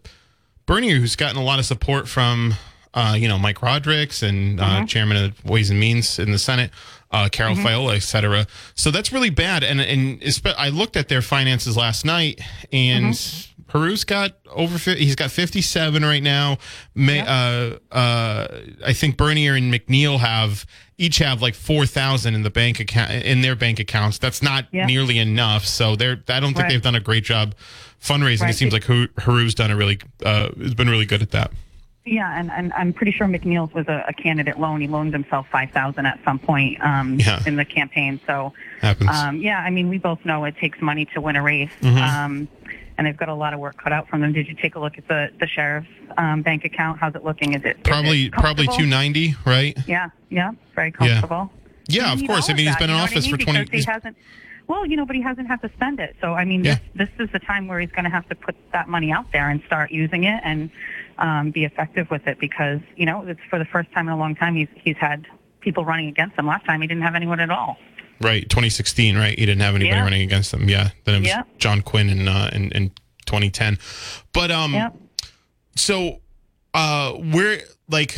[0.66, 2.54] Bernier, who's gotten a lot of support from
[2.94, 4.84] uh, you know Mike Rodrigues and uh, Mm-hmm.
[4.86, 6.70] Chairman of Ways and Means in the Senate,
[7.10, 8.46] uh, Carole Fiola, et cetera.
[8.74, 9.62] So that's really bad.
[9.64, 10.22] And and
[10.56, 12.40] I looked at their finances last night,
[12.72, 13.49] and Mm-hmm.
[13.70, 14.78] Heroux's got over.
[14.78, 16.58] fi- He's got fifty seven right now.
[16.94, 18.46] May, uh, uh,
[18.84, 20.66] I think Bernier and McNeil have
[20.98, 24.18] each have like four thousand in the bank account in their bank accounts.
[24.18, 24.86] That's not Yeah.
[24.86, 25.64] nearly enough.
[25.66, 26.20] So they're.
[26.28, 26.68] I don't think Right.
[26.70, 27.54] they've done a great job
[28.02, 28.48] fundraising.
[28.48, 29.98] It seems like Heroux- Heroux's done a really.
[30.24, 31.50] Uh, has been really good at that.
[32.06, 34.80] Yeah, and, and I'm pretty sure McNeil's was a, a candidate loan.
[34.80, 37.40] He loaned himself five thousand at some point um, Yeah.
[37.46, 38.18] in the campaign.
[38.26, 41.70] So, um, yeah, I mean, we both know it takes money to win a race,
[41.82, 41.98] Mm-hmm.
[41.98, 42.48] um,
[43.00, 44.34] and they've got a lot of work cut out from them.
[44.34, 47.00] Did you take a look at the the sheriff's um, bank account?
[47.00, 47.54] How's it looking?
[47.54, 49.74] Is it probably it probably two ninety, right?
[49.88, 51.50] Yeah, yeah, very comfortable.
[51.88, 52.50] Yeah, You of course.
[52.50, 53.38] I mean, he's that, been in I office mean?
[53.38, 53.64] for twenty.
[53.64, 54.18] Because he hasn't.
[54.66, 56.14] Well, you know, but he hasn't had to spend it.
[56.20, 56.76] So I mean, Yeah.
[56.94, 59.32] this, this is the time where he's going to have to put that money out
[59.32, 60.70] there and start using it and
[61.16, 64.18] um, be effective with it because you know it's for the first time in a
[64.18, 65.26] long time he's he's had
[65.60, 66.46] people running against him.
[66.46, 67.78] Last time he didn't have anyone at all.
[68.20, 69.38] Right, 2016, right?
[69.38, 70.02] He didn't have anybody Yeah.
[70.04, 70.68] running against him.
[70.68, 71.42] Yeah, then it was Yeah.
[71.58, 72.90] John Quinn in, uh, in in
[73.26, 73.78] 2010.
[74.32, 74.94] But um, Yep.
[75.76, 76.20] so
[76.74, 78.16] uh, where like,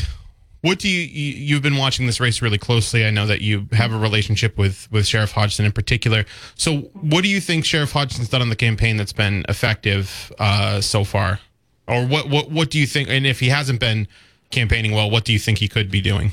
[0.63, 3.05] what do you, you you've been watching this race really closely?
[3.07, 6.25] I know that you have a relationship with with Sheriff Hodgson in particular.
[6.57, 10.81] So, what do you think Sheriff Hodgson's done on the campaign that's been effective uh,
[10.81, 11.41] so far,
[11.87, 13.09] or what what what do you think?
[13.09, 14.07] And if he hasn't been
[14.51, 16.31] campaigning well, what do you think he could be doing?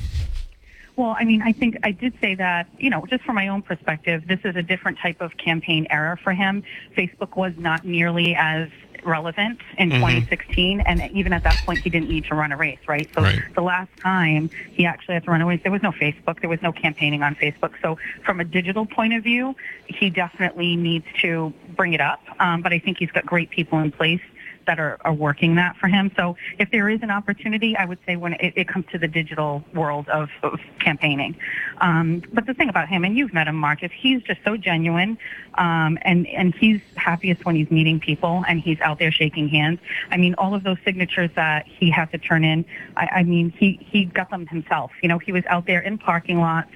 [0.99, 3.61] Well, I mean, I think I did say that, you know, just from my own
[3.61, 6.61] perspective, this is a different type of campaign era for him.
[6.93, 8.67] Facebook was not nearly as
[9.05, 12.79] relevant in 2016, and even at that point, he didn't need to run a race,
[12.85, 13.09] right?
[13.15, 13.39] So Right.
[13.55, 16.49] the last time he actually had to run a race, there was no Facebook, there
[16.49, 17.71] was no campaigning on Facebook.
[17.81, 22.19] So from a digital point of view, he definitely needs to bring it up.
[22.41, 24.19] Um, but I think he's got great people in place
[24.69, 26.11] that are, are working that for him.
[26.15, 29.07] So if there is an opportunity, I would say when it, it comes to the
[29.07, 31.35] digital world of, of campaigning.
[31.81, 34.57] Um, but the thing about him, and you've met him, Mark, is he's just so
[34.57, 35.17] genuine,
[35.55, 39.79] um, and and he's happiest when he's meeting people and he's out there shaking hands.
[40.11, 42.63] I mean, all of those signatures that he had to turn in,
[42.95, 44.91] I, I mean, he he got them himself.
[45.01, 46.69] You know, he was out there in parking lots.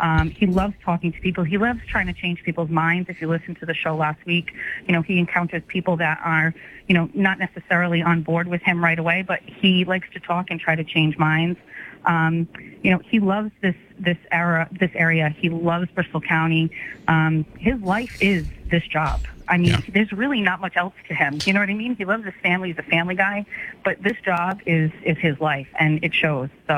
[0.00, 1.44] Um, he loves talking to people.
[1.44, 3.08] He loves trying to change people's minds.
[3.10, 4.52] If you listen to the show last week,
[4.86, 6.54] you know, he encounters people that are,
[6.88, 10.50] you know, not necessarily on board with him right away, but he likes to talk
[10.50, 11.58] and try to change minds.
[12.06, 12.48] Um,
[12.82, 15.28] you know, he loves this this era, this area.
[15.28, 16.70] He loves Bristol County.
[17.06, 19.20] Um, his life is this job.
[19.50, 19.80] I mean, Yeah.
[19.92, 21.38] there's really not much else to him.
[21.44, 21.96] You know what I mean?
[21.96, 22.68] He loves his family.
[22.68, 23.44] He's a family guy,
[23.84, 26.48] but this job is is his life, and it shows.
[26.66, 26.76] So,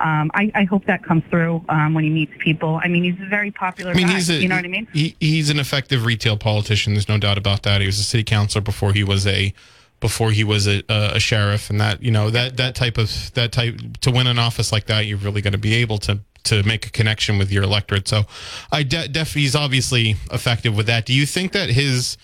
[0.00, 2.80] um, I, I hope that comes through um, when he meets people.
[2.82, 4.14] I mean, he's a very popular I mean, guy.
[4.14, 4.88] he's a, you know what I mean?
[4.92, 6.94] He, he's an effective retail politician.
[6.94, 7.80] There's no doubt about that.
[7.82, 9.52] He was a city councilor before he was a
[10.00, 13.32] before he was a, a, a sheriff, and that you know that that type of
[13.34, 16.20] that type to win an office like that, you've really got to be able to
[16.46, 18.08] to make a connection with your electorate.
[18.08, 18.24] So,
[18.72, 21.06] I de- def he's obviously effective with that.
[21.06, 22.16] Do you think that his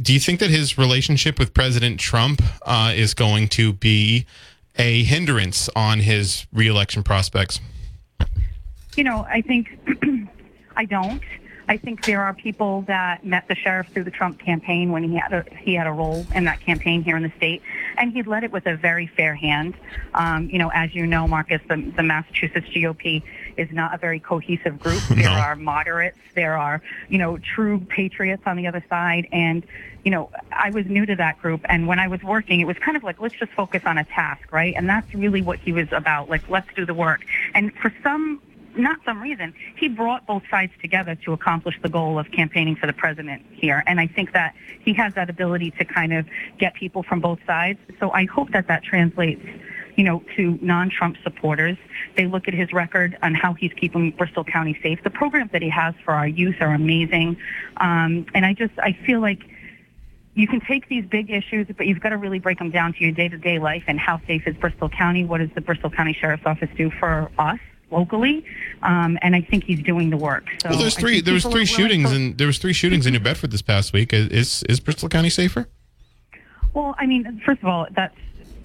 [0.00, 4.26] do you think that his relationship with President Trump uh, is going to be
[4.76, 7.60] a hindrance on his reelection prospects?
[8.96, 9.78] You know, I think
[10.76, 11.22] I don't.
[11.70, 15.16] I think there are people that met the sheriff through the Trump campaign when he
[15.16, 17.60] had a he had a role in that campaign here in the state,
[17.98, 19.74] and he led it with a very fair hand.
[20.14, 23.22] Um, you know, as you know, Marcus, the, the Massachusetts GOP
[23.58, 25.02] is not a very cohesive group.
[25.18, 29.66] There are moderates, there are you know true patriots on the other side, and
[30.04, 32.78] you know I was new to that group, and when I was working, it was
[32.78, 34.74] kind of like let's just focus on a task, right?
[34.76, 36.30] And that's really what he was about.
[36.30, 37.24] Like let's do the work.
[37.54, 38.40] And for some
[38.78, 42.86] not some reason, he brought both sides together to accomplish the goal of campaigning for
[42.86, 43.82] the president here.
[43.86, 46.26] And I think that he has that ability to kind of
[46.58, 47.78] get people from both sides.
[47.98, 49.44] So I hope that that translates,
[49.98, 51.76] you know, to non-Trump supporters.
[52.16, 55.02] They look at his record on how he's keeping Bristol County safe.
[55.02, 57.36] The programs that he has for our youth are amazing.
[57.78, 59.40] Um, and I just, I feel like
[60.34, 63.00] you can take these big issues, but you've got to really break them down to
[63.00, 65.24] your day-to-day life and how safe is Bristol County?
[65.24, 67.58] What does the Bristol County Sheriff's Office do for us
[67.90, 68.44] locally?
[68.82, 70.44] Um, and I think he's doing the work.
[70.62, 71.20] So Well, there's three.
[71.20, 74.12] There was three shootings, and there was three shootings in New Bedford this past week.
[74.12, 75.66] Is is, is Bristol County safer?
[76.72, 78.14] Well, I mean, first of all, that's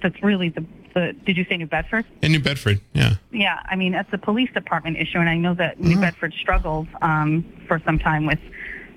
[0.00, 1.14] that's really the the.
[1.24, 2.04] Did you say New Bedford?
[2.22, 3.14] In New Bedford, yeah.
[3.32, 6.88] Yeah, I mean that's a police department issue, and I know that New Bedford struggled
[7.02, 8.40] um, for some time with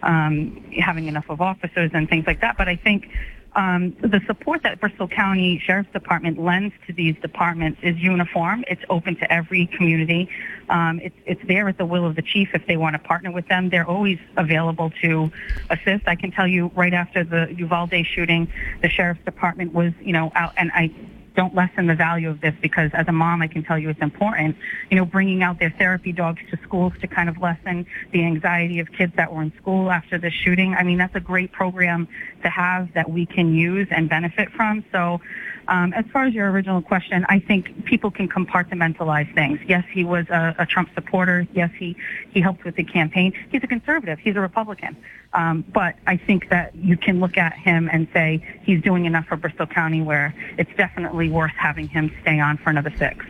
[0.04, 2.58] um, having enough of officers and things like that.
[2.58, 3.10] But I think
[3.58, 8.64] um, the support that Bristol County Sheriff's Department lends to these departments is uniform.
[8.68, 10.30] It's open to every community.
[10.70, 13.32] Um, it's it's there at the will of the chief if they want to partner
[13.32, 13.70] with them.
[13.70, 15.32] They're always available to
[15.72, 16.08] assist.
[16.08, 18.48] I can tell you right after the Uvalde shooting,
[18.84, 20.94] the Sheriff's Department was you know out, and I
[21.38, 24.02] don't lessen the value of this because as a mom, I can tell you it's
[24.02, 24.58] important.
[24.90, 28.80] You know, bringing out their therapy dogs to schools to kind of lessen the anxiety
[28.80, 30.74] of kids that were in school after the shooting.
[30.74, 32.08] I mean, that's a great program
[32.42, 34.84] to have that we can use and benefit from.
[34.92, 35.22] So,
[35.68, 39.60] um, as far as your original question, I think people can compartmentalize things.
[39.68, 41.48] Yes, he was a, a Trump supporter.
[41.54, 41.96] Yes, he,
[42.30, 43.34] he helped with the campaign.
[43.50, 44.20] He's a conservative.
[44.20, 44.96] He's a Republican.
[45.34, 49.28] Um, but I think that you can look at him and say he's doing enough
[49.28, 53.26] for Bristol County where it's definitely worth having him stay on for another six.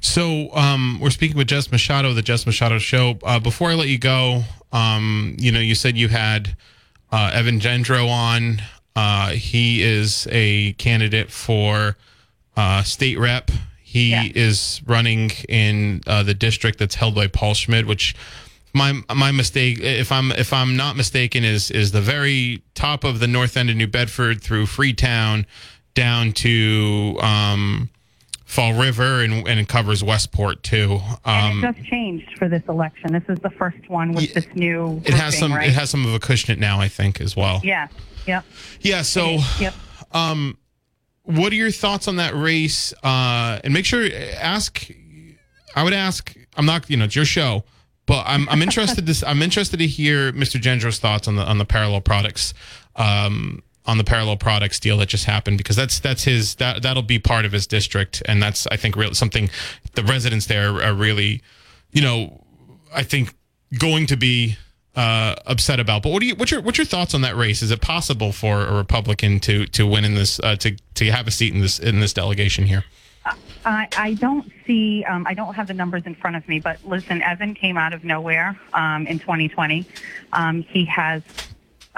[0.00, 3.18] So um, we're speaking with Jess Machado, the Jess Machado Show.
[3.22, 6.56] Uh, before I let you go, um, you know, you said you had
[7.12, 8.60] uh, Evan Gendreau on.
[8.96, 11.96] Uh, he is a candidate for
[12.56, 13.50] uh, state rep.
[13.82, 14.24] He Yeah.
[14.34, 18.14] is running in uh, the district that's held by Paul Schmidt, which
[18.72, 23.18] my my mistake, if I'm if I'm not mistaken, is is the very top of
[23.20, 25.44] the north end of New Bedford through Freetown
[25.94, 27.90] down to um,
[28.44, 31.00] Fall River and and it covers Westport too.
[31.24, 33.12] Um, it just changed for this election.
[33.12, 35.02] This is the first one with Yeah, this new.
[35.04, 35.68] it has some Right?
[35.68, 37.60] it has some of Acushnet now, I think, as well.
[37.64, 37.88] Yeah.
[38.26, 38.44] Yep.
[38.80, 39.02] Yeah.
[39.02, 39.74] So, Yep.
[40.12, 40.56] um,
[41.24, 42.92] what are your thoughts on that race?
[43.02, 44.88] Uh, and make sure ask.
[45.76, 46.34] I would ask.
[46.56, 46.88] I'm not.
[46.90, 47.64] You know, it's your show,
[48.06, 49.06] but I'm I'm interested.
[49.06, 50.60] This I'm interested to hear Mr.
[50.60, 52.54] Gendreau's thoughts on the on the parallel products.
[52.96, 57.02] Um, on the parallel products deal that just happened because that's that's his that that'll
[57.02, 59.48] be part of his district and that's I think real something
[59.94, 61.40] the residents there are really
[61.90, 62.44] you know
[62.94, 63.34] I think
[63.78, 64.56] going to be
[64.96, 66.02] uh, upset about.
[66.02, 67.62] But what do you what's your what's your thoughts on that race?
[67.62, 71.26] Is it possible for a Republican to to win in this uh, to to have
[71.26, 72.84] a seat in this in this delegation here?
[73.64, 76.78] I, I don't see, um, I don't have the numbers in front of me, but
[76.86, 79.86] listen, Evan came out of nowhere um, in 2020.
[80.32, 81.22] Um, he has,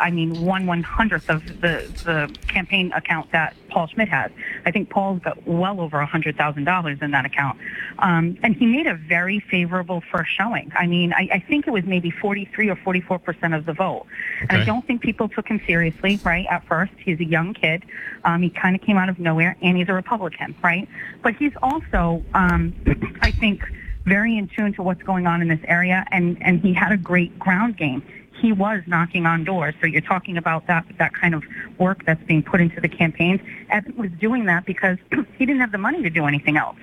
[0.03, 4.33] I mean, one one hundredth of the, the campaign account that Paul Schmidt has.
[4.67, 7.59] I think Paul's got well over a hundred thousand dollars in that account,
[8.01, 10.73] um, and he made a very favorable first showing.
[10.77, 14.07] I mean, I, I think it was maybe 43 or 44 percent of the vote,
[14.41, 16.21] and I don't think people took him seriously.
[16.25, 17.85] Right at first, he's a young kid.
[18.25, 20.89] Um, he kind of came out of nowhere, and he's a Republican, right?
[21.23, 22.75] But he's also, um,
[23.23, 23.63] I think,
[24.05, 26.97] very in tune to what's going on in this area, and and he had a
[26.97, 28.03] great ground game.
[28.43, 29.73] He was knocking on doors.
[29.81, 31.45] So you're talking about that that kind of
[31.79, 33.41] work that's being put into the campaigns.
[33.71, 34.99] Evan was doing that because
[35.39, 36.77] he didn't have the money to do anything else.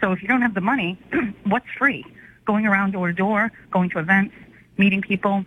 [0.00, 0.98] So if you don't have the money,
[1.44, 2.04] what's free?
[2.46, 4.34] Going around door to door, going to events,
[4.76, 5.44] meeting people.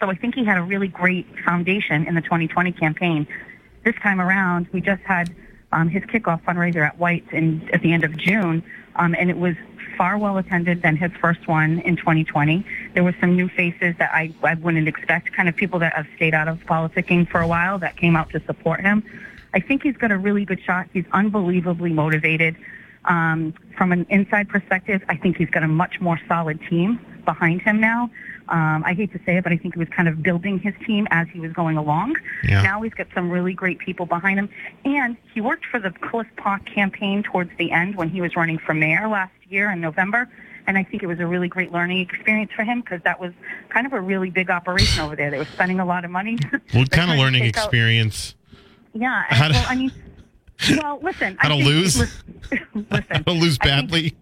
[0.00, 3.26] So I think he had a really great foundation in the 2020 campaign.
[3.84, 5.34] This time around, we just had
[5.72, 8.62] um, his kickoff fundraiser at White's in, at the end of June,
[8.96, 9.54] um, and it was
[9.96, 12.66] far well attended than his first one in 2020.
[12.94, 16.06] There were some new faces that I, I wouldn't expect, kind of people that have
[16.16, 19.04] stayed out of politicking for a while that came out to support him.
[19.54, 20.88] I think he's got a really good shot.
[20.92, 22.56] He's unbelievably motivated.
[23.04, 27.62] Um, from an inside perspective, I think he's got a much more solid team behind
[27.62, 28.10] him now.
[28.48, 30.74] Um, I hate to say it, but I think he was kind of building his
[30.84, 32.16] team as he was going along.
[32.44, 32.62] Yeah.
[32.62, 34.48] Now he's got some really great people behind him.
[34.84, 38.58] And he worked for the Cliff Park campaign towards the end when he was running
[38.58, 40.28] for mayor last year in November.
[40.66, 43.32] And I think it was a really great learning experience for him because that was
[43.70, 45.30] kind of a really big operation over there.
[45.30, 46.38] They were spending a lot of money.
[46.72, 48.34] What kind of learning take out- experience?
[48.92, 49.24] yeah.
[49.28, 49.92] How to- well, I mean,
[50.76, 51.36] well, listen.
[51.38, 51.98] How I to lose?
[52.74, 53.24] Listen.
[53.26, 54.16] I'll lose I think- badly.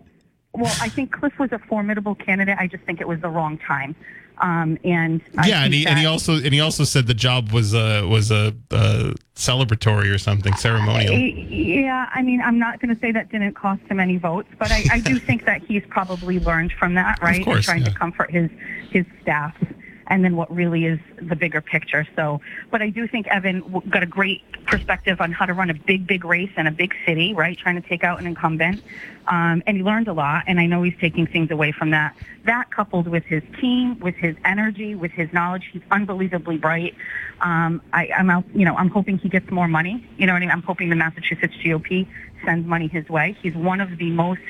[0.53, 2.57] well, I think Cliff was a formidable candidate.
[2.59, 3.95] I just think it was the wrong time.
[4.41, 7.51] Um, and I yeah, and he and he also and he also said the job
[7.51, 11.15] was a was a, uh celebratory or something ceremonial.
[11.15, 14.73] Yeah, I mean, I'm not going to say that didn't cost him any votes, but
[14.73, 17.45] I, I do think that he's probably learned from that, right?
[17.45, 17.89] course, and trying yeah.
[17.89, 18.51] to comfort his
[18.91, 19.55] his staff,
[20.09, 22.07] and then what really is the bigger picture.
[22.17, 25.75] So, but I do think Evan got a great perspective on how to run a
[25.75, 27.57] big, big race in a big city, right?
[27.57, 28.83] Trying to take out an incumbent,
[29.27, 30.45] um, and he learned a lot.
[30.47, 32.15] And I know he's taking things away from that.
[32.45, 36.95] That coupled with his team, with his energy, with his knowledge, he's unbelievably bright.
[37.41, 40.07] Um, I, I'm out, you know, I'm hoping he gets more money.
[40.17, 40.51] You know what I mean?
[40.51, 42.07] I'm hoping the Massachusetts GOP
[42.45, 43.37] sends money his way.
[43.43, 44.41] He's one of the most,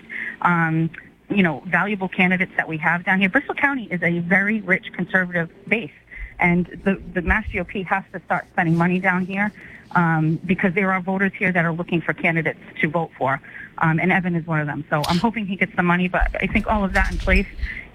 [0.42, 0.90] um,
[1.30, 3.28] you know, valuable candidates that we have down here.
[3.28, 5.90] Bristol County is a very rich conservative base,
[6.38, 9.52] and the the Mass GOP has to start spending money down here
[9.94, 13.40] um, because there are voters here that are looking for candidates to vote for,
[13.78, 14.84] um, and Evan is one of them.
[14.90, 17.46] So I'm hoping he gets the money, but I think all of that in place,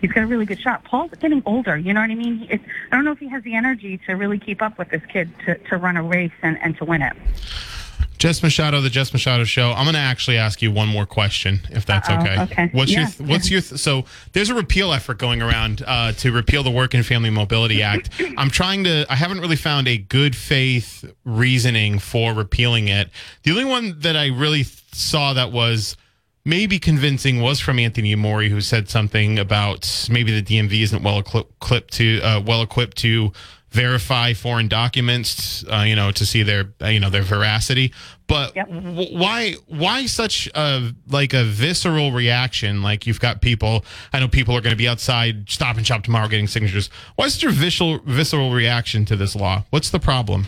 [0.02, 0.84] he's got a really good shot.
[0.84, 2.40] Paul's getting older, you know what I mean?
[2.40, 5.06] He- I don't know if he has the energy to really keep up with this
[5.06, 7.14] kid to, to run a race and, and to win it.
[8.18, 9.72] Jess Machado, the Jess Machado Show.
[9.72, 12.42] I'm going to actually ask you one more question, if that's Uh-oh, okay.
[12.44, 12.70] okay.
[12.72, 13.10] What's Yeah.
[13.20, 14.06] your What's your so?
[14.32, 18.10] There's a repeal effort going around uh, to repeal the Work and Family Mobility Act.
[18.38, 19.06] I'm trying to.
[19.10, 23.10] I haven't really found a good faith reasoning for repealing it.
[23.44, 25.98] The only one that I really th- saw that was
[26.46, 31.20] maybe convincing was from Anthony Amore, who said something about maybe the DMV isn't well
[31.20, 33.34] equipped to uh, well equipped to
[33.74, 37.92] verify foreign documents, uh, you know, to see their uh, you know their veracity.
[38.28, 38.70] But Yep.
[38.70, 42.82] w- why why such a like a visceral reaction?
[42.82, 43.84] Like you've got people.
[44.14, 46.90] I know people are going to be outside Stop and Shop tomorrow getting signatures.
[47.16, 49.66] Why such a visceral visceral reaction to this law?
[49.72, 50.46] What's the problem?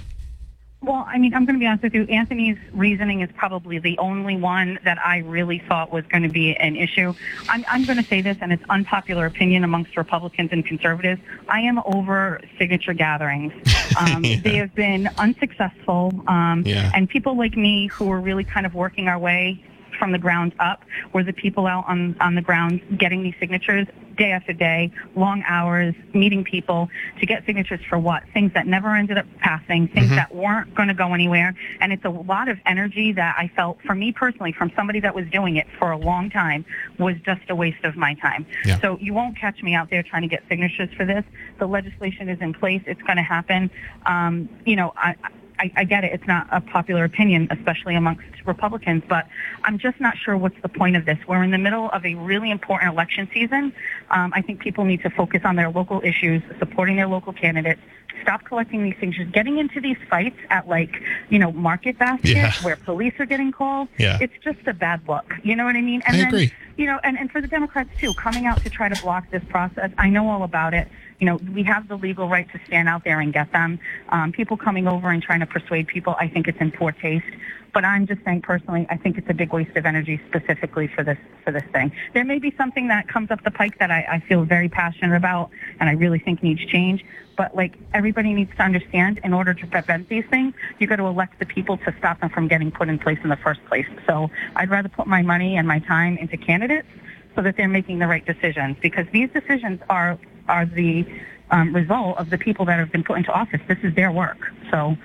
[0.81, 2.03] Well, I mean, I'm going to be honest with you.
[2.03, 6.55] Anthony's reasoning is probably the only one that I really thought was going to be
[6.57, 7.13] an issue.
[7.49, 11.21] I'm, I'm going to say this, and it's unpopular opinion amongst Republicans and conservatives.
[11.49, 13.53] I am over signature gatherings.
[13.97, 14.41] Um, Yeah.
[14.43, 16.91] They have been unsuccessful, um, Yeah.
[16.93, 19.63] and people like me who are really kind of working our way
[19.97, 20.83] from the ground up
[21.13, 23.87] were the people out on, on the ground getting these signatures
[24.17, 26.89] day after day, long hours, meeting people
[27.19, 28.23] to get signatures for what?
[28.33, 30.15] Things that never ended up passing, things Mm-hmm.
[30.15, 31.55] that weren't going to go anywhere.
[31.81, 35.15] And it's a lot of energy that I felt, for me personally, from somebody that
[35.15, 36.63] was doing it for a long time,
[36.99, 38.45] was just a waste of my time.
[38.63, 38.79] Yeah.
[38.81, 41.23] So you won't catch me out there trying to get signatures for this.
[41.57, 42.83] The legislation is in place.
[42.85, 43.71] It's going to happen.
[44.05, 45.15] Um, you know, I,
[45.59, 46.13] I, I get it.
[46.13, 49.27] It's not a popular opinion, especially amongst Republicans, but
[49.63, 51.17] I'm just not sure what's the point of this.
[51.27, 53.73] We're in the middle of a really important election season.
[54.11, 57.81] Um, I think people need to focus on their local issues, supporting their local candidates,
[58.21, 62.31] stop collecting these things, just getting into these fights at like, you know, market baskets
[62.33, 62.51] Yeah.
[62.63, 63.87] where police are getting called.
[63.97, 64.17] Yeah.
[64.21, 65.33] It's just a bad look.
[65.43, 66.01] You know what I mean?
[66.05, 66.53] And I then, agree.
[66.77, 69.43] you know, and, and for the Democrats too, coming out to try to block this
[69.49, 70.87] process, I know all about it.
[71.19, 73.79] You know, we have the legal right to stand out there and get them.
[74.09, 77.25] Um, people coming over and trying to persuade people, I think it's in poor taste.
[77.73, 81.03] But I'm just saying personally, I think it's a big waste of energy specifically for
[81.03, 81.91] this for this thing.
[82.13, 85.15] There may be something that comes up the pike that I, I feel very passionate
[85.15, 85.49] about
[85.81, 87.03] and I really think needs change.
[87.35, 91.05] But like everybody needs to understand, in order to prevent these things, you got to
[91.05, 93.87] elect the people to stop them from getting put in place in the first place.
[94.07, 96.87] So I'd rather put my money and my time into candidates
[97.35, 100.17] so that they're making the right decisions because these decisions are
[100.47, 101.05] are the
[101.51, 103.61] um, result of the people that have been put into office.
[103.67, 104.37] This is their work.
[104.71, 104.95] So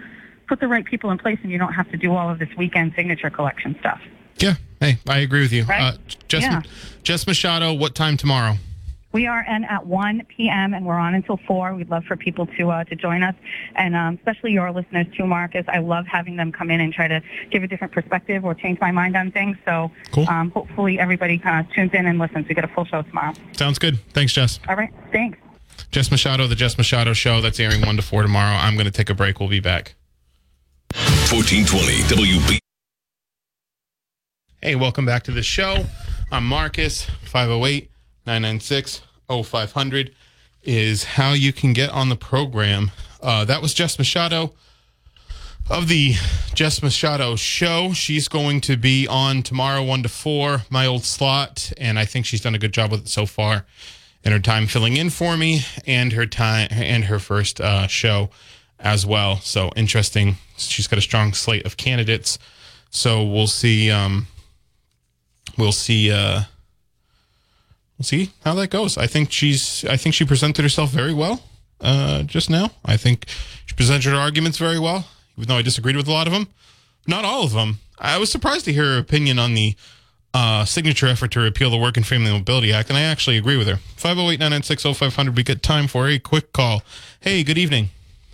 [0.51, 2.49] put the right people in place, and you don't have to do all of this
[2.59, 4.01] weekend signature collection stuff.
[4.39, 4.55] Yeah.
[4.81, 5.63] Hey, I agree with you.
[5.65, 5.95] Right?
[5.95, 6.63] Uh, Jess, Yeah.
[7.05, 8.57] Jess Machado, what time tomorrow?
[9.13, 10.73] We are in at 1 p.m.
[10.75, 11.75] and we're on until 4.
[11.75, 13.35] We'd love for people to uh, to join us,
[13.77, 15.65] and um, especially your listeners too, Marcus.
[15.69, 17.21] I love having them come in and try to
[17.51, 19.57] give a different perspective or change my mind on things.
[19.65, 20.29] So Cool.
[20.29, 22.49] um, hopefully everybody kind of tunes in and listens.
[22.49, 23.35] We get a full show tomorrow.
[23.53, 23.99] Sounds good.
[24.15, 24.59] Thanks, Jess.
[24.69, 25.39] All right, thanks.
[25.91, 27.41] Jess Machado, the Jess Machado Show.
[27.41, 28.57] That's airing 1 to 4 tomorrow.
[28.57, 29.41] I'm going to take a break.
[29.41, 29.95] We'll be back.
[30.95, 32.59] 1420 WB.
[34.63, 35.85] Hey, welcome back to the show.
[36.31, 37.05] I'm Marcus.
[37.25, 37.91] 508
[38.27, 40.15] 996 0500
[40.63, 42.91] is how you can get on the program.
[43.23, 44.53] Uh, that was Jess Machado.
[45.69, 46.15] of the
[46.55, 47.93] Jess Machado show.
[47.93, 51.73] She's going to be on tomorrow, 1 to 4, my old slot.
[51.79, 53.65] And I think she's done a good job with it so far
[54.25, 58.31] in her time filling in for me and her time and her first uh, show
[58.81, 59.41] as well.
[59.41, 60.37] So interesting.
[60.67, 62.39] She's got a strong slate of candidates.
[62.91, 63.91] So we'll see.
[63.91, 64.27] Um,
[65.57, 66.11] we'll see.
[66.11, 66.43] Uh,
[67.99, 68.99] we'll see how that goes.
[68.99, 69.85] I think she's.
[69.85, 71.43] I think she presented herself very well
[71.81, 72.71] uh, just now.
[72.85, 73.27] I think
[73.67, 75.07] she presented her arguments very well,
[75.37, 76.49] even though I disagreed with a lot of them.
[77.07, 77.79] Not all of them.
[77.99, 79.75] I was surprised to hear her opinion on the
[80.33, 83.57] uh, signature effort to repeal the Work and Family Mobility Act, and I actually agree
[83.57, 83.77] with her.
[83.97, 85.37] 508 996 0500.
[85.37, 86.83] We get time for a quick call.
[87.21, 87.91] Hey, good evening.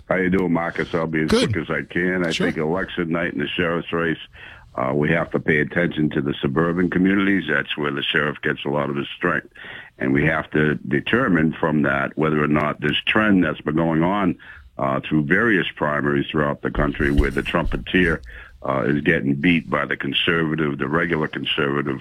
[0.08, 0.94] How you doing, Marcus?
[0.94, 1.52] I'll be as Good.
[1.52, 2.24] quick as I can.
[2.24, 2.46] I Sure.
[2.46, 4.18] think election night in the sheriff's race,
[4.76, 7.44] uh, we have to pay attention to the suburban communities.
[7.48, 9.48] That's where the sheriff gets a lot of his strength.
[9.98, 14.02] And we have to determine from that whether or not this trend that's been going
[14.02, 14.36] on
[14.78, 18.20] uh, through various primaries throughout the country where the trumpeter
[18.62, 22.00] uh, is getting beat by the conservative, the regular conservative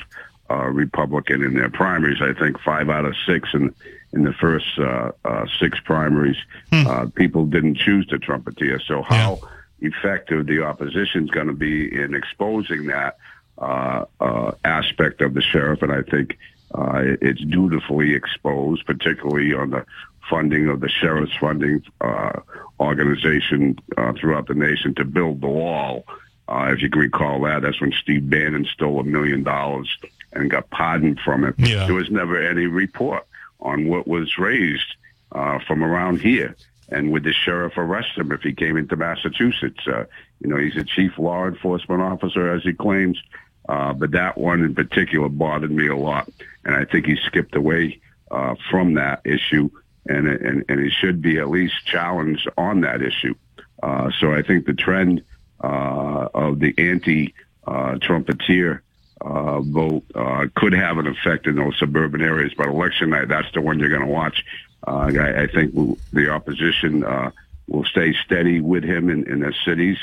[0.52, 2.22] uh, Republican in their primaries.
[2.22, 3.74] I think five out of six in
[4.16, 6.38] in the first uh, uh, six primaries,
[6.72, 8.80] uh, people didn't choose the trumpeter.
[8.80, 9.40] So how
[9.82, 13.18] effective the opposition is going to be in exposing that
[13.58, 16.38] uh, uh, aspect of the sheriff, and I think
[16.74, 19.86] uh, it's dutifully exposed, particularly on the
[20.30, 22.40] funding of the sheriff's funding uh,
[22.80, 26.06] organization uh, throughout the nation to build the wall.
[26.48, 29.90] Uh, if you can recall that, that's when Steve Bannon stole a million dollars
[30.34, 31.56] and got pardoned from it.
[31.58, 31.86] Yeah.
[31.86, 33.26] There was never any report
[33.60, 34.96] on what was raised
[35.32, 36.56] uh, from around here.
[36.90, 39.88] And would the sheriff arrest him if he came into Massachusetts?
[39.88, 40.06] Uh,
[40.40, 43.22] you know, he's a chief law enforcement officer, as he claims.
[43.68, 46.30] Uh, but that one in particular bothered me a lot.
[46.64, 48.00] And I think he skipped away
[48.30, 49.72] uh, from that issue.
[50.08, 53.34] And, and, and he should be at least challenged on that issue.
[53.82, 55.24] Uh, so I think the trend
[55.64, 58.84] uh, of the anti-trumpeter
[59.22, 62.54] uh, vote uh, could have an effect in those suburban areas.
[62.58, 64.44] But election night, that's the one you're going to watch.
[64.88, 67.32] Uh, I, I think we'll, the opposition uh,
[67.68, 69.98] will stay steady with him in, in the cities,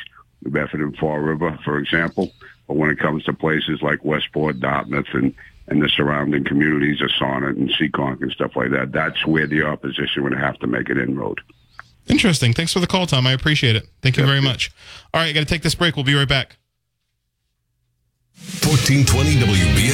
[0.45, 2.33] New Bedford and Fall River, for example.
[2.67, 5.35] But when it comes to places like Westport, Dartmouth, and
[5.69, 9.63] and the surrounding communities of Sonnet and Seekonk and stuff like that, that's where the
[9.63, 11.41] opposition would have to make an inroad.
[12.09, 12.53] Interesting.
[12.53, 13.27] Thanks for the call, Tom.
[13.29, 13.89] I appreciate it.
[14.03, 14.73] Thank you very much.
[15.15, 15.95] All right, got to take this break.
[15.95, 16.57] We'll be right back.
[18.61, 19.83] 1420 WB.